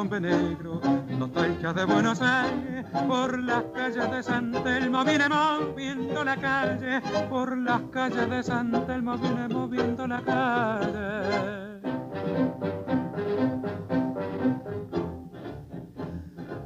Candombe 0.00 0.20
negro, 0.20 0.80
nostalgia 1.18 1.74
de 1.74 1.84
Buenos 1.84 2.22
Aires, 2.22 2.86
por 3.06 3.38
las 3.38 3.64
calles 3.74 4.10
de 4.10 4.22
San 4.22 4.50
Telmo 4.50 5.04
viene 5.04 5.28
moviendo 5.28 6.24
la 6.24 6.36
calle, 6.36 7.02
por 7.28 7.58
las 7.58 7.82
calles 7.92 8.30
de 8.30 8.42
San 8.42 8.86
Telmo 8.86 9.18
viene 9.18 9.48
moviendo 9.48 10.06
la 10.06 10.22
calle. 10.22 11.80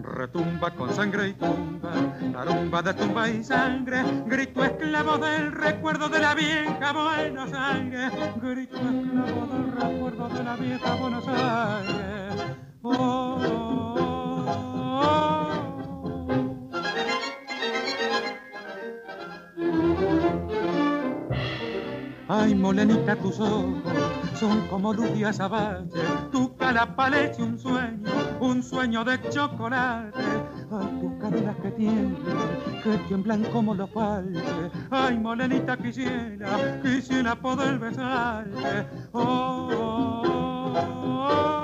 Retumba 0.00 0.70
con 0.70 0.94
sangre 0.94 1.30
y 1.30 1.34
tumba, 1.34 1.92
la 2.32 2.44
rumba 2.44 2.82
de 2.82 2.94
tumba 2.94 3.28
y 3.28 3.42
sangre, 3.42 4.04
grito 4.26 4.62
esclavo 4.62 5.18
del 5.18 5.50
recuerdo 5.50 6.08
de 6.08 6.20
la 6.20 6.34
vieja 6.36 6.92
Buenos 6.92 7.52
Aires, 7.52 8.12
grito 8.40 8.76
esclavo 8.76 9.46
del 9.46 9.72
recuerdo 9.72 10.28
de 10.28 10.44
la 10.44 10.54
vieja 10.54 10.94
Buenos 10.94 11.26
Aires. 11.26 12.63
Molenita, 22.64 23.14
tus 23.16 23.38
ojos 23.40 23.74
son 24.40 24.66
como 24.68 24.94
lubias 24.94 25.38
a 25.38 25.48
valle, 25.48 25.86
tu 26.32 26.56
cara 26.56 26.96
parece 26.96 27.42
un 27.42 27.58
sueño, 27.58 28.10
un 28.40 28.62
sueño 28.62 29.04
de 29.04 29.20
chocolate. 29.28 30.18
Ay, 30.72 30.98
tus 30.98 31.12
caderas 31.20 31.56
que 31.62 31.70
tiemblan, 31.72 32.82
que 32.82 32.98
tiemblan 33.06 33.44
como 33.52 33.74
los 33.74 33.90
falles. 33.90 34.42
Ay, 34.90 35.18
molenita, 35.18 35.76
quisiera, 35.76 36.80
quisiera 36.82 37.36
poder 37.36 37.78
besarte. 37.78 38.86
oh, 39.12 39.68
oh, 39.70 40.74
oh. 40.74 41.63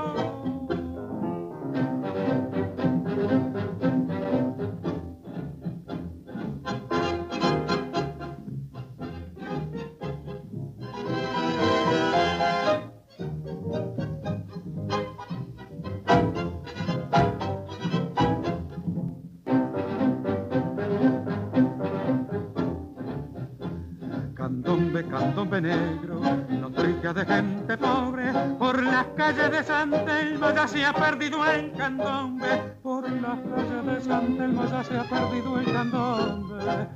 De 27.14 27.26
gente 27.26 27.76
pobre, 27.76 28.32
por 28.58 28.80
las 28.82 29.04
calles 29.16 29.50
de 29.50 29.64
San 29.64 29.90
Telmo 29.90 30.50
ya 30.50 30.68
se 30.68 30.84
ha 30.84 30.92
perdido 30.92 31.44
el 31.44 31.72
candombe, 31.72 32.76
por 32.82 33.10
las 33.10 33.38
calles 33.40 33.86
de 33.86 34.00
San 34.00 34.36
Telmo 34.36 34.64
ya 34.66 34.84
se 34.84 34.96
ha 34.96 35.04
perdido 35.04 35.58
el 35.58 35.72
candombe. 35.72 36.88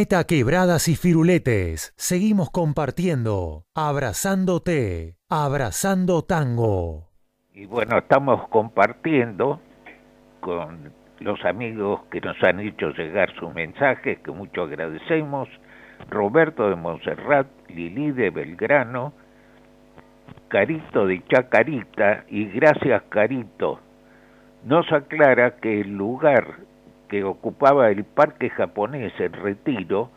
Meta 0.00 0.24
quebradas 0.24 0.88
y 0.88 0.96
firuletes. 0.96 1.92
Seguimos 1.98 2.48
compartiendo. 2.50 3.66
Abrazándote. 3.74 5.18
Abrazando 5.28 6.22
tango. 6.22 7.10
Y 7.52 7.66
bueno, 7.66 7.98
estamos 7.98 8.48
compartiendo 8.48 9.60
con 10.40 10.90
los 11.18 11.44
amigos 11.44 12.00
que 12.10 12.22
nos 12.22 12.42
han 12.42 12.60
hecho 12.60 12.92
llegar 12.92 13.30
sus 13.38 13.52
mensajes, 13.52 14.20
que 14.20 14.30
mucho 14.30 14.62
agradecemos. 14.62 15.50
Roberto 16.08 16.70
de 16.70 16.76
Montserrat, 16.76 17.48
Lili 17.68 18.10
de 18.12 18.30
Belgrano, 18.30 19.12
Carito 20.48 21.06
de 21.06 21.22
Chacarita 21.28 22.24
y 22.30 22.46
gracias 22.46 23.02
Carito. 23.10 23.80
Nos 24.64 24.90
aclara 24.90 25.56
que 25.56 25.82
el 25.82 25.90
lugar 25.90 26.69
que 27.10 27.24
ocupaba 27.24 27.90
el 27.90 28.04
parque 28.04 28.48
japonés 28.50 29.12
el 29.18 29.32
Retiro, 29.32 30.10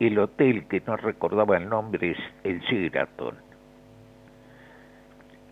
el 0.00 0.18
hotel 0.18 0.66
que 0.66 0.82
no 0.84 0.96
recordaba 0.96 1.56
el 1.56 1.68
nombre 1.68 2.10
es 2.10 2.18
el 2.42 2.60
Sheraton. 2.60 3.36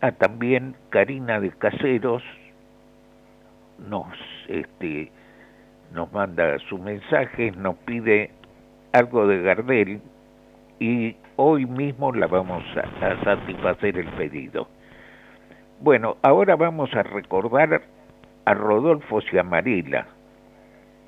Ah, 0.01 0.13
también 0.13 0.75
Karina 0.91 1.41
de 1.41 1.51
Caseros 1.53 2.23
nos, 3.89 4.13
este, 4.49 5.11
nos 5.93 6.13
manda 6.13 6.59
su 6.69 6.79
mensaje, 6.79 7.53
nos 7.53 7.77
pide 7.77 8.33
algo 8.93 9.27
de 9.29 9.43
Gardel 9.43 10.01
y 10.81 11.17
hoy 11.37 11.65
mismo 11.65 12.13
la 12.13 12.27
vamos 12.27 12.65
a, 12.77 13.07
a 13.07 13.25
satisfacer 13.25 13.99
el 13.99 14.09
pedido. 14.09 14.69
Bueno, 15.81 16.17
ahora 16.23 16.57
vamos 16.57 16.93
a 16.95 17.05
recordar 17.05 17.83
a 18.45 18.55
Rodolfo 18.55 19.21
Ciamarela, 19.23 20.16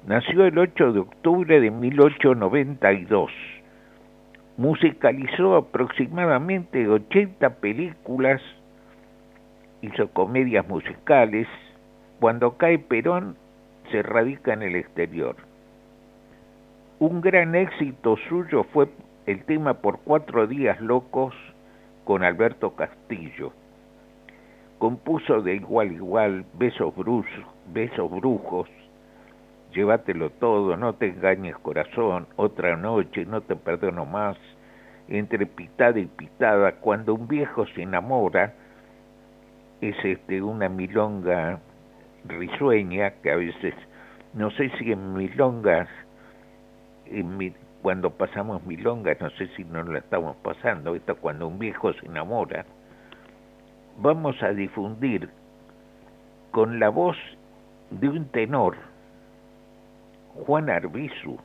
Nació 0.08 0.46
el 0.46 0.58
8 0.58 0.92
de 0.94 1.00
octubre 1.00 1.60
de 1.60 1.70
1892. 1.70 3.30
Musicalizó 4.56 5.54
aproximadamente 5.54 6.88
80 6.88 7.56
películas, 7.56 8.40
hizo 9.82 10.08
comedias 10.08 10.66
musicales. 10.66 11.46
Cuando 12.20 12.56
cae 12.56 12.78
Perón, 12.78 13.36
se 13.92 14.02
radica 14.02 14.54
en 14.54 14.62
el 14.62 14.76
exterior. 14.76 15.36
Un 17.00 17.20
gran 17.20 17.54
éxito 17.54 18.16
suyo 18.30 18.64
fue 18.72 18.88
el 19.26 19.44
tema 19.44 19.74
por 19.74 19.98
cuatro 19.98 20.46
días 20.46 20.80
locos 20.80 21.34
con 22.04 22.24
Alberto 22.24 22.74
Castillo. 22.74 23.52
Compuso 24.78 25.42
de 25.42 25.56
igual 25.56 25.92
igual 25.92 26.46
besos, 26.54 26.96
brujos, 26.96 27.28
besos 27.74 28.10
brujos, 28.10 28.70
llévatelo 29.78 30.30
todo, 30.30 30.76
no 30.76 30.94
te 30.94 31.06
engañes 31.06 31.56
corazón, 31.58 32.26
otra 32.34 32.76
noche, 32.76 33.24
no 33.26 33.42
te 33.42 33.54
perdono 33.54 34.06
más, 34.06 34.36
entre 35.06 35.46
pitada 35.46 36.00
y 36.00 36.06
pitada, 36.06 36.72
cuando 36.80 37.14
un 37.14 37.28
viejo 37.28 37.64
se 37.68 37.82
enamora, 37.82 38.54
es 39.80 39.94
este 40.04 40.42
una 40.42 40.68
milonga 40.68 41.60
risueña 42.24 43.12
que 43.22 43.30
a 43.30 43.36
veces, 43.36 43.72
no 44.34 44.50
sé 44.50 44.68
si 44.78 44.90
en 44.90 45.12
milongas, 45.12 45.88
en 47.06 47.54
cuando 47.80 48.10
pasamos 48.10 48.66
milongas, 48.66 49.20
no 49.20 49.30
sé 49.30 49.46
si 49.54 49.62
no 49.62 49.84
la 49.84 50.00
estamos 50.00 50.34
pasando, 50.38 50.96
esto 50.96 51.14
cuando 51.18 51.46
un 51.46 51.60
viejo 51.60 51.92
se 51.92 52.06
enamora, 52.06 52.64
vamos 53.96 54.42
a 54.42 54.48
difundir 54.48 55.28
con 56.50 56.80
la 56.80 56.88
voz 56.88 57.16
de 57.92 58.08
un 58.08 58.24
tenor, 58.30 58.87
Juan 60.46 60.70
Arbizu, 60.70 61.36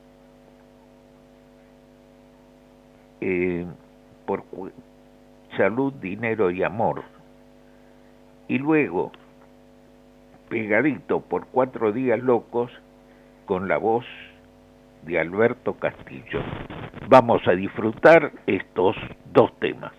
eh, 3.22 3.66
por 4.26 4.44
salud, 5.58 5.94
dinero 5.94 6.52
y 6.52 6.64
amor. 6.64 7.04
Y 8.48 8.58
luego, 8.58 9.12
pegadito 10.50 11.22
por 11.22 11.48
cuatro 11.48 11.92
días 11.92 12.20
locos, 12.20 12.72
con 13.46 13.68
la 13.68 13.78
voz 13.78 14.06
de 15.04 15.20
Alberto 15.20 15.74
Castillo. 15.74 16.42
Vamos 17.10 17.42
a 17.48 17.52
disfrutar 17.52 18.32
estos 18.48 18.96
dos 19.34 19.52
temas. 19.60 19.92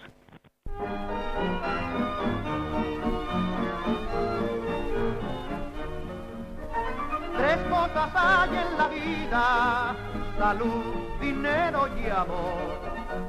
En 8.62 8.78
la 8.78 8.88
vida, 8.88 9.96
salud, 10.38 11.18
dinero 11.20 11.88
y 11.98 12.08
amor. 12.08 12.80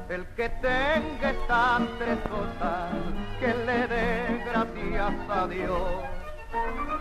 El 0.08 0.24
que 0.36 0.48
tenga 0.48 1.30
estas 1.30 1.82
tres 1.98 2.18
cosas, 2.30 2.90
que 3.40 3.54
le 3.66 3.86
dé 3.86 4.44
gracias 4.44 5.14
a 5.28 5.46
Dios. 5.46 6.16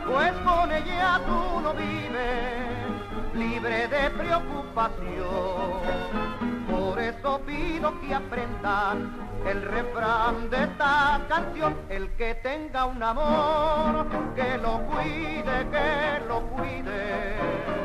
Pues 0.05 0.31
con 0.43 0.71
ella 0.71 1.19
tú 1.25 1.61
no 1.61 1.73
vives 1.73 2.65
libre 3.35 3.87
de 3.87 4.09
preocupación. 4.11 4.95
Por 6.69 6.99
eso 6.99 7.41
pido 7.45 7.99
que 8.01 8.13
aprendan 8.13 9.25
el 9.45 9.61
refrán 9.61 10.49
de 10.49 10.63
esta 10.63 11.21
canción, 11.27 11.75
el 11.89 12.09
que 12.11 12.35
tenga 12.35 12.85
un 12.85 13.01
amor, 13.03 14.07
que 14.35 14.57
lo 14.57 14.79
cuide, 14.87 15.67
que 15.71 16.25
lo 16.27 16.41
cuide. 16.41 17.84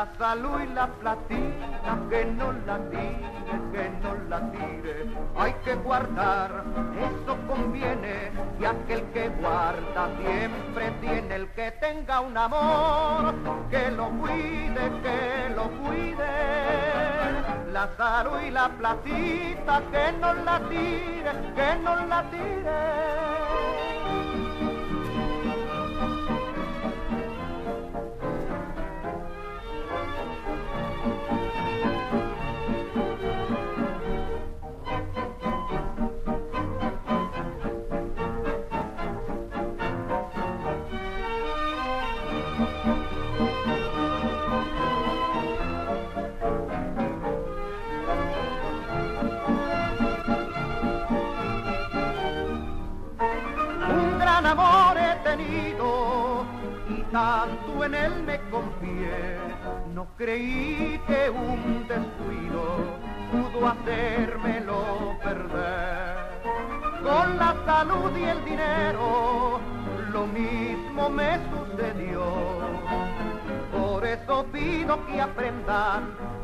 La 0.00 0.08
salud 0.16 0.62
y 0.62 0.66
la 0.68 0.86
platita, 0.86 1.92
que 2.08 2.24
no 2.24 2.52
la 2.64 2.78
tire, 2.88 3.54
que 3.70 3.90
no 4.02 4.14
la 4.30 4.50
tire. 4.50 5.04
Hay 5.36 5.52
que 5.62 5.74
guardar, 5.74 6.64
eso 6.96 7.36
conviene, 7.46 8.30
y 8.58 8.64
aquel 8.64 9.02
que 9.12 9.28
guarda 9.28 10.08
siempre 10.22 10.90
tiene 11.02 11.34
el 11.34 11.48
que 11.48 11.70
tenga 11.72 12.20
un 12.22 12.34
amor, 12.34 13.34
que 13.68 13.90
lo 13.90 14.08
cuide, 14.20 14.84
que 15.02 15.54
lo 15.54 15.68
cuide 15.82 16.30
la 17.70 17.90
salud 17.98 18.40
y 18.40 18.50
la 18.52 18.70
platita, 18.70 19.82
que 19.92 20.12
no 20.18 20.32
la 20.32 20.60
tire, 20.70 21.32
que 21.54 21.76
no 21.84 22.06
la 22.06 22.22
tire. 22.30 23.89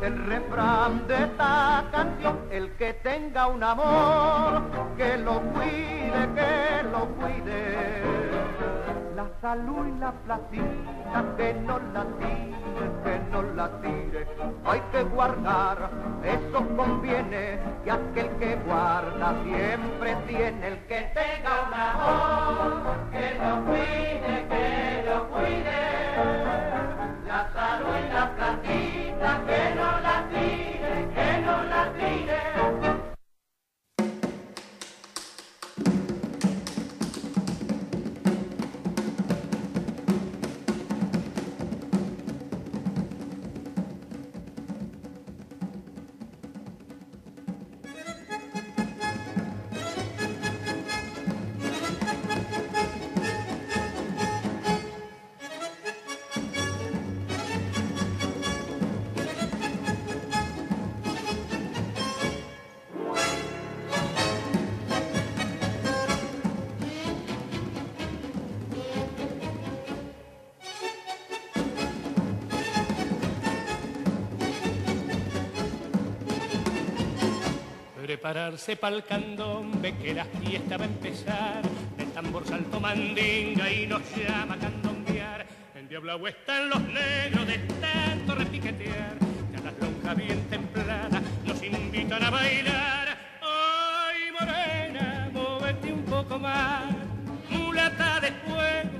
El 0.02 0.24
refrán 0.26 1.06
de 1.08 1.24
esta 1.24 1.84
canción, 1.90 2.38
el 2.50 2.70
que 2.76 2.94
tenga 2.94 3.48
un 3.48 3.62
amor, 3.62 4.62
que 4.96 5.16
lo 5.16 5.40
cuide, 5.52 6.28
que 6.34 6.82
lo 6.92 7.06
cuide. 7.16 8.02
La 9.16 9.26
la 9.26 9.40
salud 9.40 9.86
y 9.86 9.98
la 9.98 10.12
placita, 10.12 11.24
que 11.36 11.54
no 11.54 11.78
la 11.92 12.04
tire, 12.18 12.86
que 13.04 13.18
no 13.30 13.42
la 13.42 13.68
tire, 13.80 14.26
hay 14.64 14.80
que 14.92 15.02
guardar, 15.04 15.90
eso 16.22 16.64
conviene, 16.76 17.58
y 17.84 17.90
aquel 17.90 18.28
que 18.38 18.56
guarda 18.66 19.34
siempre 19.44 20.16
tiene 20.26 20.68
el 20.68 20.78
que 20.86 21.00
tenga 21.14 21.66
un 21.66 21.74
amor, 21.74 22.35
Prepararse 78.06 78.76
pa'l 78.76 79.02
candombe 79.02 79.96
que 79.96 80.14
la 80.14 80.24
fiesta 80.24 80.76
va 80.76 80.84
a 80.84 80.86
empezar. 80.86 81.60
El 81.98 82.12
tambor 82.12 82.46
salto 82.46 82.78
mandinga 82.78 83.68
y 83.68 83.84
nos 83.84 84.00
llama 84.14 84.54
a 84.54 84.58
candombear. 84.58 85.44
En 85.74 85.88
Diablao 85.88 86.24
están 86.28 86.70
los 86.70 86.80
negros 86.82 87.48
de 87.48 87.58
tanto 87.82 88.36
repiquetear. 88.36 89.16
Ya 89.50 89.60
las 89.60 89.76
lonjas 89.80 90.16
bien 90.16 90.40
templadas 90.48 91.20
nos 91.44 91.60
invitan 91.60 92.22
a 92.22 92.30
bailar. 92.30 93.18
Ay, 93.42 94.30
morena, 94.38 95.28
móvete 95.32 95.92
un 95.92 96.04
poco 96.04 96.38
más. 96.38 96.84
Mulata 97.50 98.20
de 98.20 98.30
fuego, 98.46 98.90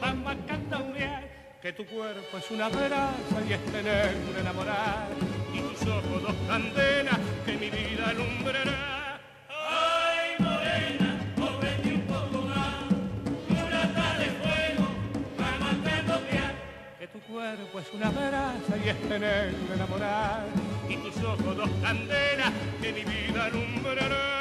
vamos 0.00 0.32
a 0.32 0.36
candombear. 0.44 1.22
Que 1.62 1.72
tu 1.72 1.86
cuerpo 1.86 2.38
es 2.38 2.50
una 2.50 2.68
brasa 2.68 3.36
y 3.48 3.52
este 3.52 3.80
negro 3.84 4.40
enamorar. 4.40 5.35
Tus 5.78 5.88
ojos 5.88 6.22
dos 6.22 6.34
candelas 6.48 7.18
que 7.44 7.52
mi 7.52 7.68
vida 7.68 8.08
alumbrará. 8.08 9.20
Tu 17.12 17.32
cuerpo 17.32 17.78
es 17.78 17.92
una 17.94 18.10
brasa 18.10 18.76
y 18.84 18.88
este 18.88 19.18
negro 19.18 19.74
enamorar. 19.74 20.46
Y 20.88 20.96
tus 20.96 21.16
ojos 21.24 21.56
dos 21.56 21.70
candelas 21.82 22.52
que 22.80 22.92
mi 22.92 23.04
vida 23.04 23.46
alumbrará. 23.46 24.35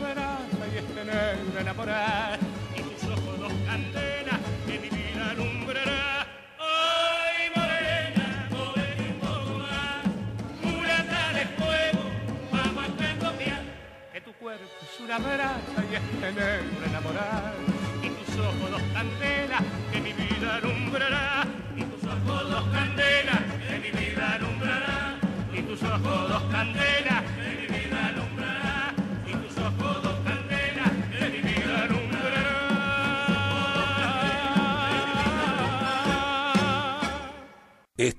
Una 0.00 0.14
brasa 0.14 0.66
y 0.72 0.78
este 0.78 1.04
negro. 1.04 1.60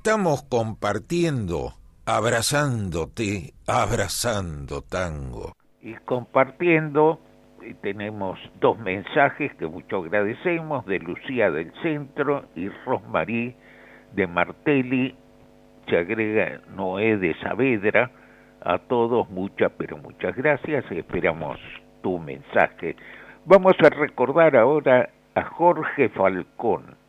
Estamos 0.06 0.43
compartiendo, 0.49 1.76
abrazándote, 2.06 3.54
abrazando 3.66 4.82
tango. 4.82 5.54
Y 5.82 5.93
compartiendo, 6.04 7.22
y 7.66 7.74
tenemos 7.76 8.38
dos 8.60 8.78
mensajes 8.80 9.54
que 9.56 9.66
mucho 9.66 10.04
agradecemos, 10.04 10.86
de 10.88 10.99
Lucía 10.99 11.51
del 11.51 11.72
Centro 11.82 12.43
y 12.54 12.68
Rosmarí 12.86 13.56
de 14.12 14.28
Martelli, 14.28 15.16
se 15.88 15.99
agrega 15.99 16.60
Noé 16.76 17.16
de 17.16 17.34
Saavedra, 17.39 18.12
a 18.60 18.80
todos 18.80 19.30
muchas, 19.30 19.72
pero 19.78 19.95
muchas 19.95 20.36
gracias, 20.36 20.84
esperamos 20.91 21.58
tu 22.01 22.20
mensaje. 22.20 22.97
Vamos 23.45 23.76
a 23.80 23.88
recordar 23.88 24.58
ahora 24.58 25.10
a 25.34 25.43
Jorge 25.45 26.10
Falcón. 26.10 27.03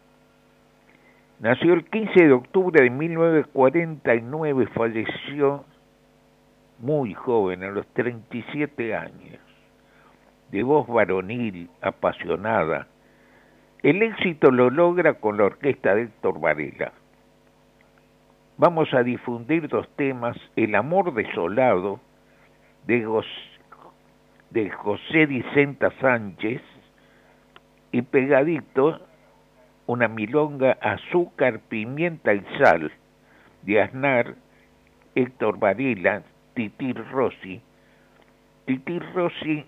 Nació 1.44 1.74
el 1.74 1.84
15 1.84 2.24
de 2.24 2.32
octubre 2.32 2.82
de 2.82 2.88
1949, 2.88 4.66
falleció 4.68 5.66
muy 6.78 7.12
joven, 7.12 7.62
a 7.64 7.70
los 7.70 7.86
37 7.88 8.94
años, 8.94 9.38
de 10.50 10.62
voz 10.62 10.88
varonil, 10.88 11.68
apasionada. 11.82 12.86
El 13.82 14.02
éxito 14.02 14.50
lo 14.50 14.70
logra 14.70 15.20
con 15.20 15.36
la 15.36 15.44
orquesta 15.44 15.94
de 15.94 16.04
Héctor 16.04 16.40
Varela. 16.40 16.92
Vamos 18.56 18.94
a 18.94 19.02
difundir 19.02 19.68
dos 19.68 19.86
temas, 19.96 20.38
El 20.56 20.74
amor 20.74 21.12
desolado, 21.12 22.00
de, 22.86 23.04
Jos 23.04 23.26
de 24.48 24.70
José 24.70 25.26
Dicenta 25.26 25.90
Sánchez, 26.00 26.62
y 27.92 28.00
pegadito, 28.00 28.98
una 29.86 30.08
milonga 30.08 30.78
azúcar, 30.80 31.60
pimienta 31.68 32.34
y 32.34 32.44
sal, 32.58 32.92
de 33.62 33.82
Aznar, 33.82 34.34
Héctor 35.14 35.58
Varela, 35.58 36.22
Titir 36.54 36.96
Rossi. 37.10 37.60
Titir 38.66 39.02
Rossi, 39.14 39.64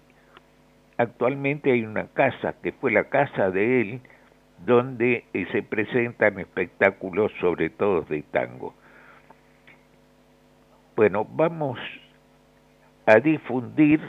actualmente 0.97 1.73
hay 1.73 1.85
una 1.85 2.07
casa, 2.09 2.55
que 2.63 2.73
fue 2.73 2.93
la 2.93 3.05
casa 3.05 3.51
de 3.51 3.81
él, 3.81 4.01
donde 4.65 5.25
eh, 5.35 5.47
se 5.53 5.63
presentan 5.63 6.39
espectáculos, 6.39 7.31
sobre 7.41 7.69
todo 7.71 8.03
de 8.03 8.23
tango. 8.23 8.75
Bueno, 10.97 11.27
vamos 11.31 11.79
a 13.05 13.17
difundir 13.17 14.01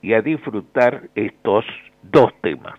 y 0.00 0.14
a 0.14 0.22
disfrutar 0.22 1.08
estos 1.16 1.64
dos 2.02 2.32
temas. 2.40 2.78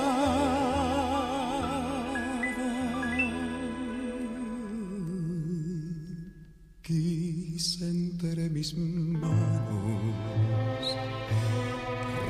Entre 8.41 8.49
mis 8.49 8.73
manos 8.75 10.01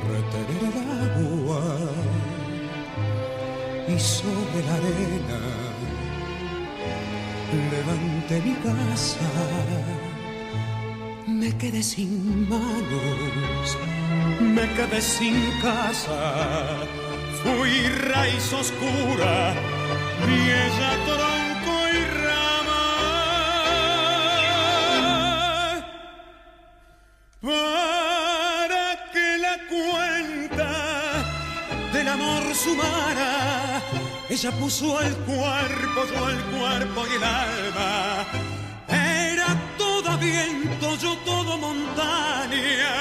retener 0.08 0.62
el 0.70 0.76
agua 1.08 1.62
y 3.88 3.98
sobre 3.98 4.60
la 4.66 4.74
arena 4.74 5.40
levanté 7.70 8.40
mi 8.40 8.54
casa. 8.66 9.30
Me 11.26 11.50
quedé 11.56 11.82
sin 11.82 12.48
manos, 12.48 13.78
me 14.40 14.66
quedé 14.74 15.00
sin 15.00 15.36
casa. 15.60 16.78
Fui 17.42 17.88
raíz 18.10 18.52
oscura 18.52 19.54
y 20.28 20.34
ella 20.64 21.41
amor 32.62 32.82
sumara, 32.82 33.82
ella 34.28 34.50
puso 34.52 35.00
el 35.00 35.14
cuerpo, 35.16 36.04
yo 36.12 36.30
el 36.30 36.40
cuerpo 36.44 37.04
y 37.10 37.16
el 37.16 37.24
alma. 37.24 38.26
Era 38.88 39.56
todo 39.78 40.18
viento, 40.18 40.96
yo 40.96 41.16
todo 41.24 41.58
montaña. 41.58 42.94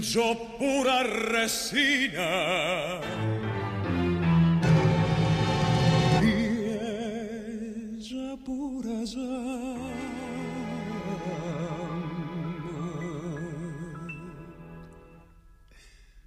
Yo 0.00 0.36
pura 0.58 1.02
resina. 1.02 3.00
Y 6.22 6.26
ella 7.98 8.36
pura 8.44 9.04
llama. 9.04 9.95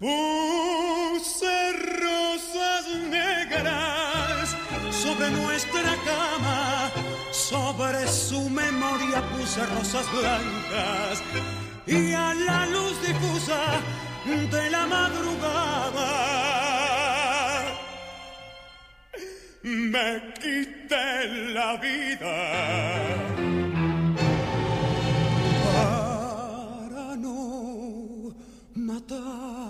Puse 0.00 1.72
rosas 2.00 2.86
negras 3.10 4.56
sobre 4.90 5.30
nuestra 5.30 5.94
cama, 6.06 6.90
sobre 7.30 8.08
su 8.08 8.48
memoria 8.48 9.22
puse 9.30 9.66
rosas 9.66 10.10
blancas 10.10 11.22
y 11.86 12.14
a 12.14 12.32
la 12.32 12.64
luz 12.64 12.98
difusa 13.06 13.60
de 14.24 14.70
la 14.70 14.86
madrugada 14.86 16.30
me 19.62 20.32
quité 20.40 21.28
la 21.52 21.76
vida. 21.76 22.36
Matarla. 28.74 29.69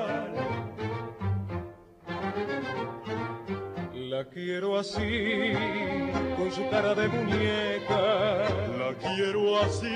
La 4.21 4.27
quiero 4.29 4.77
así, 4.77 5.51
con 6.37 6.51
su 6.51 6.69
cara 6.69 6.93
de 6.93 7.07
muñeca. 7.07 8.45
La 8.77 8.93
quiero 8.99 9.59
así, 9.59 9.87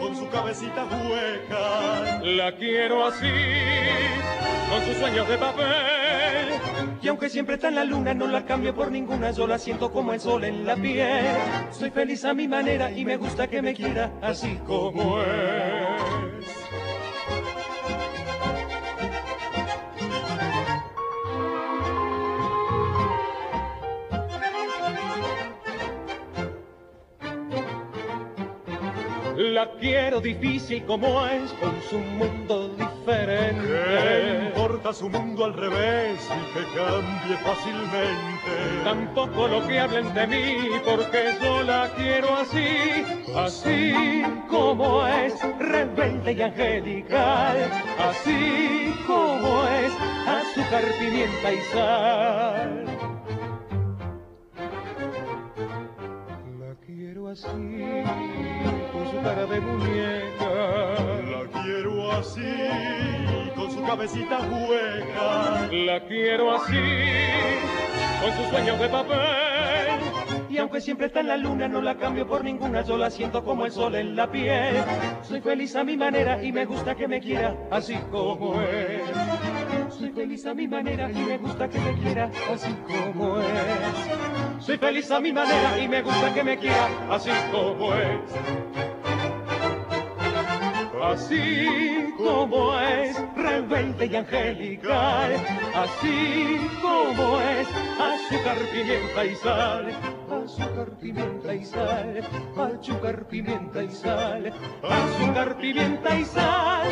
con 0.00 0.16
su 0.16 0.26
cabecita 0.30 0.86
hueca. 0.86 2.22
La 2.22 2.56
quiero 2.56 3.06
así, 3.06 3.30
con 4.70 4.82
sus 4.86 4.96
sueños 4.96 5.28
de 5.28 5.36
papel. 5.36 6.48
Y 7.02 7.08
aunque 7.08 7.28
siempre 7.28 7.56
está 7.56 7.68
en 7.68 7.74
la 7.74 7.84
luna, 7.84 8.14
no 8.14 8.26
la 8.26 8.46
cambio 8.46 8.74
por 8.74 8.90
ninguna, 8.90 9.32
yo 9.32 9.46
la 9.46 9.58
siento 9.58 9.92
como 9.92 10.14
el 10.14 10.20
sol 10.20 10.44
en 10.44 10.64
la 10.64 10.76
piel. 10.76 11.36
Soy 11.72 11.90
feliz 11.90 12.24
a 12.24 12.32
mi 12.32 12.48
manera 12.48 12.90
y 12.90 13.04
me 13.04 13.18
gusta 13.18 13.48
que 13.48 13.60
me 13.60 13.74
quiera 13.74 14.14
así 14.22 14.58
como 14.66 15.20
es. 15.20 15.89
La 29.60 29.70
quiero 29.72 30.22
difícil 30.22 30.82
como 30.86 31.26
es, 31.26 31.52
con 31.60 31.74
su 31.90 31.98
mundo 31.98 32.70
diferente. 32.78 33.68
¿Qué 33.68 34.46
importa 34.46 34.90
su 34.94 35.10
mundo 35.10 35.44
al 35.44 35.52
revés 35.52 36.18
y 36.30 36.54
que 36.54 36.64
cambie 36.74 37.36
fácilmente? 37.44 38.52
Tampoco 38.84 39.48
lo 39.48 39.66
que 39.66 39.78
hablen 39.78 40.14
de 40.14 40.26
mí, 40.28 40.68
porque 40.82 41.34
yo 41.42 41.62
la 41.62 41.90
quiero 41.94 42.36
así, 42.36 43.04
así 43.36 44.22
como 44.48 45.06
es, 45.06 45.34
rebelde 45.58 46.32
y 46.32 46.40
angelical, 46.40 47.58
así 47.98 48.94
como 49.06 49.62
es, 49.68 49.92
azúcar, 50.26 50.84
pimienta 50.98 51.52
y 51.52 51.60
sal. 51.70 52.86
La 56.58 56.74
quiero 56.86 57.28
así, 57.28 58.69
cara 59.22 59.46
de 59.46 59.60
muñeca. 59.60 60.50
La 61.30 61.62
quiero 61.62 62.12
así, 62.12 62.54
con 63.54 63.70
su 63.70 63.82
cabecita 63.82 64.38
hueca. 64.38 65.68
La 65.72 66.00
quiero 66.06 66.54
así, 66.54 66.80
con 68.20 68.32
sus 68.32 68.46
sueños 68.46 68.80
de 68.80 68.88
papel. 68.88 69.20
Y 70.48 70.58
aunque 70.58 70.80
siempre 70.80 71.06
está 71.06 71.20
en 71.20 71.28
la 71.28 71.36
luna, 71.36 71.68
no 71.68 71.80
la 71.80 71.96
cambio 71.96 72.26
por 72.26 72.42
ninguna, 72.42 72.82
yo 72.82 72.96
la 72.96 73.10
siento 73.10 73.44
como 73.44 73.66
el 73.66 73.72
sol 73.72 73.94
en 73.94 74.16
la 74.16 74.30
piel. 74.30 74.76
Soy 75.22 75.40
feliz 75.40 75.76
a 75.76 75.84
mi 75.84 75.96
manera 75.96 76.42
y 76.42 76.50
me 76.50 76.64
gusta 76.64 76.96
que 76.96 77.06
me 77.06 77.20
quiera 77.20 77.54
así 77.70 77.94
como 78.10 78.60
es. 78.60 79.02
Soy 79.96 80.10
feliz 80.10 80.44
a 80.46 80.54
mi 80.54 80.66
manera 80.66 81.10
y 81.10 81.14
me 81.14 81.38
gusta 81.38 81.68
que 81.68 81.78
me 81.78 81.94
quiera 82.00 82.30
así 82.52 82.74
como 82.88 83.38
es. 83.38 84.64
Soy 84.64 84.76
feliz 84.76 85.10
a 85.10 85.20
mi 85.20 85.32
manera 85.32 85.78
y 85.78 85.88
me 85.88 86.02
gusta 86.02 86.34
que 86.34 86.42
me 86.42 86.58
quiera 86.58 86.88
así 87.10 87.30
como 87.52 87.94
es. 87.94 88.18
Así 91.10 92.14
como 92.16 92.78
es, 92.78 93.16
rebelde 93.34 94.06
y 94.06 94.14
angelical, 94.14 95.32
así 95.74 96.56
como 96.80 97.40
es, 97.40 97.68
azúcar, 97.98 98.56
pimienta 98.72 99.24
y 99.24 99.34
sal, 99.34 99.90
azúcar, 100.30 100.98
pimienta 101.00 101.54
y 101.54 101.64
sal, 101.64 102.20
azúcar, 102.56 103.26
pimienta 103.28 103.82
y 103.82 103.90
sal, 103.90 104.52
azúcar, 104.84 105.56
pimienta 105.58 106.16
y 106.16 106.24
sal. 106.24 106.86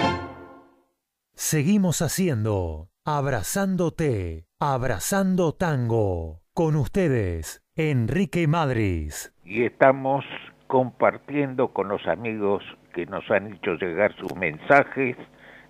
Seguimos 1.34 2.02
haciendo 2.02 2.90
Abrazándote, 3.04 4.46
Abrazando 4.58 5.54
Tango. 5.54 6.42
Con 6.54 6.74
ustedes, 6.74 7.62
Enrique 7.76 8.48
Madris. 8.48 9.32
Y 9.44 9.62
estamos 9.64 10.24
compartiendo 10.66 11.72
con 11.72 11.88
los 11.88 12.04
amigos 12.08 12.64
que 12.98 13.06
nos 13.06 13.30
han 13.30 13.52
hecho 13.52 13.76
llegar 13.76 14.12
sus 14.14 14.34
mensajes, 14.34 15.16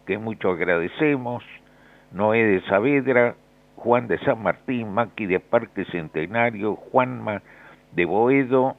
que 0.07 0.16
mucho 0.16 0.53
agradecemos. 0.53 1.45
Noé 2.11 2.43
de 2.43 2.62
Saavedra, 2.62 3.35
Juan 3.76 4.09
de 4.09 4.18
San 4.20 4.43
Martín, 4.43 4.95
Maqui 4.95 5.26
de 5.26 5.39
Parque 5.39 5.85
Centenario, 5.93 6.76
Juanma 6.76 7.43
de 7.93 8.07
Boedo, 8.07 8.76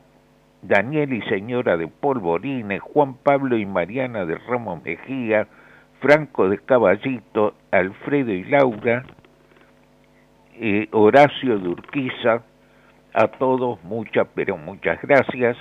Daniel 0.63 1.13
y 1.13 1.21
señora 1.29 1.77
de 1.77 1.87
Polvorines, 1.89 2.81
Juan 2.81 3.13
Pablo 3.17 3.55
y 3.55 3.67
Mariana 3.67 4.25
de 4.25 4.39
Ramos 4.39 4.83
Mejía, 4.83 5.45
Franco 5.99 6.49
de 6.49 6.57
Caballito, 6.57 7.53
Alfredo 7.69 8.31
y 8.31 8.45
Laura, 8.45 9.03
eh, 10.55 10.87
Horacio 10.91 11.59
de 11.59 11.69
Urquiza, 11.69 12.41
a 13.13 13.27
todos 13.27 13.83
muchas, 13.83 14.27
pero 14.33 14.57
muchas 14.57 14.99
gracias. 15.03 15.55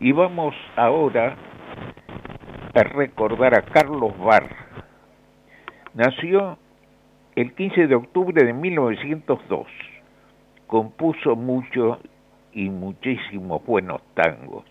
Y 0.00 0.12
vamos 0.12 0.54
ahora 0.76 1.36
recordar 2.74 3.54
a 3.54 3.62
Carlos 3.62 4.16
Barr. 4.18 4.48
Nació 5.94 6.58
el 7.34 7.54
15 7.54 7.86
de 7.88 7.94
octubre 7.94 8.44
de 8.44 8.52
1902. 8.52 9.66
Compuso 10.66 11.34
mucho 11.34 11.98
y 12.52 12.68
muchísimos 12.70 13.64
buenos 13.64 14.00
tangos. 14.14 14.64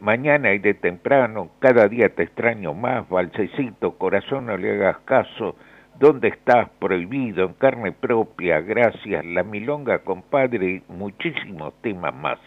Mañana 0.00 0.52
y 0.52 0.58
de 0.58 0.74
temprano, 0.74 1.50
cada 1.60 1.86
día 1.86 2.08
te 2.08 2.24
extraño 2.24 2.74
más, 2.74 3.08
balsecito, 3.08 3.98
corazón 3.98 4.46
no 4.46 4.56
le 4.56 4.72
hagas 4.72 4.98
caso, 5.04 5.54
¿dónde 5.98 6.28
estás? 6.28 6.70
Prohibido, 6.80 7.46
en 7.46 7.52
carne 7.52 7.92
propia, 7.92 8.60
gracias, 8.60 9.24
la 9.24 9.44
milonga, 9.44 10.00
compadre, 10.00 10.82
y 10.88 10.92
muchísimos 10.92 11.74
temas 11.82 12.14
más. 12.14 12.38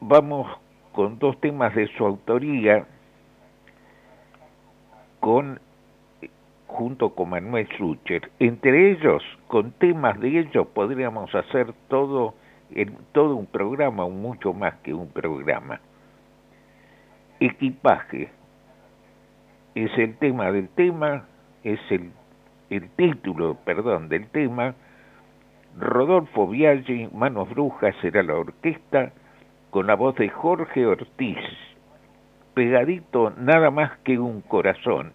Vamos 0.00 0.46
con 0.98 1.16
dos 1.20 1.40
temas 1.40 1.72
de 1.76 1.86
su 1.96 2.04
autoría, 2.04 2.84
con 5.20 5.60
junto 6.66 7.10
con 7.10 7.30
Manuel 7.30 7.68
Sucher. 7.78 8.32
Entre 8.40 8.90
ellos, 8.90 9.22
con 9.46 9.70
temas 9.70 10.18
de 10.18 10.40
ellos, 10.40 10.66
podríamos 10.74 11.32
hacer 11.36 11.72
todo, 11.86 12.34
todo 13.12 13.36
un 13.36 13.46
programa, 13.46 14.06
o 14.06 14.10
mucho 14.10 14.52
más 14.52 14.74
que 14.82 14.92
un 14.92 15.06
programa. 15.12 15.80
Equipaje 17.38 18.30
es 19.76 19.96
el 19.98 20.16
tema 20.16 20.50
del 20.50 20.68
tema, 20.70 21.26
es 21.62 21.78
el, 21.90 22.10
el 22.70 22.90
título, 22.96 23.56
perdón, 23.64 24.08
del 24.08 24.26
tema. 24.30 24.74
Rodolfo 25.78 26.48
Viaggi, 26.48 27.08
Manos 27.12 27.48
Brujas, 27.50 27.94
será 28.02 28.24
la 28.24 28.34
orquesta, 28.34 29.12
con 29.70 29.86
la 29.86 29.94
voz 29.94 30.14
de 30.16 30.28
Jorge 30.28 30.86
Ortiz, 30.86 31.38
pegadito 32.54 33.32
nada 33.38 33.70
más 33.70 33.98
que 33.98 34.18
un 34.18 34.40
corazón. 34.40 35.12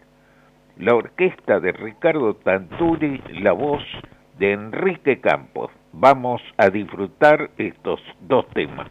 La 0.77 0.95
orquesta 0.95 1.59
de 1.59 1.71
Ricardo 1.71 2.35
Tanturi, 2.35 3.21
la 3.41 3.51
voz 3.51 3.83
de 4.37 4.53
Enrique 4.53 5.19
Campos. 5.19 5.71
Vamos 5.91 6.41
a 6.57 6.69
disfrutar 6.69 7.51
estos 7.57 7.99
dos 8.21 8.47
temas. 8.49 8.89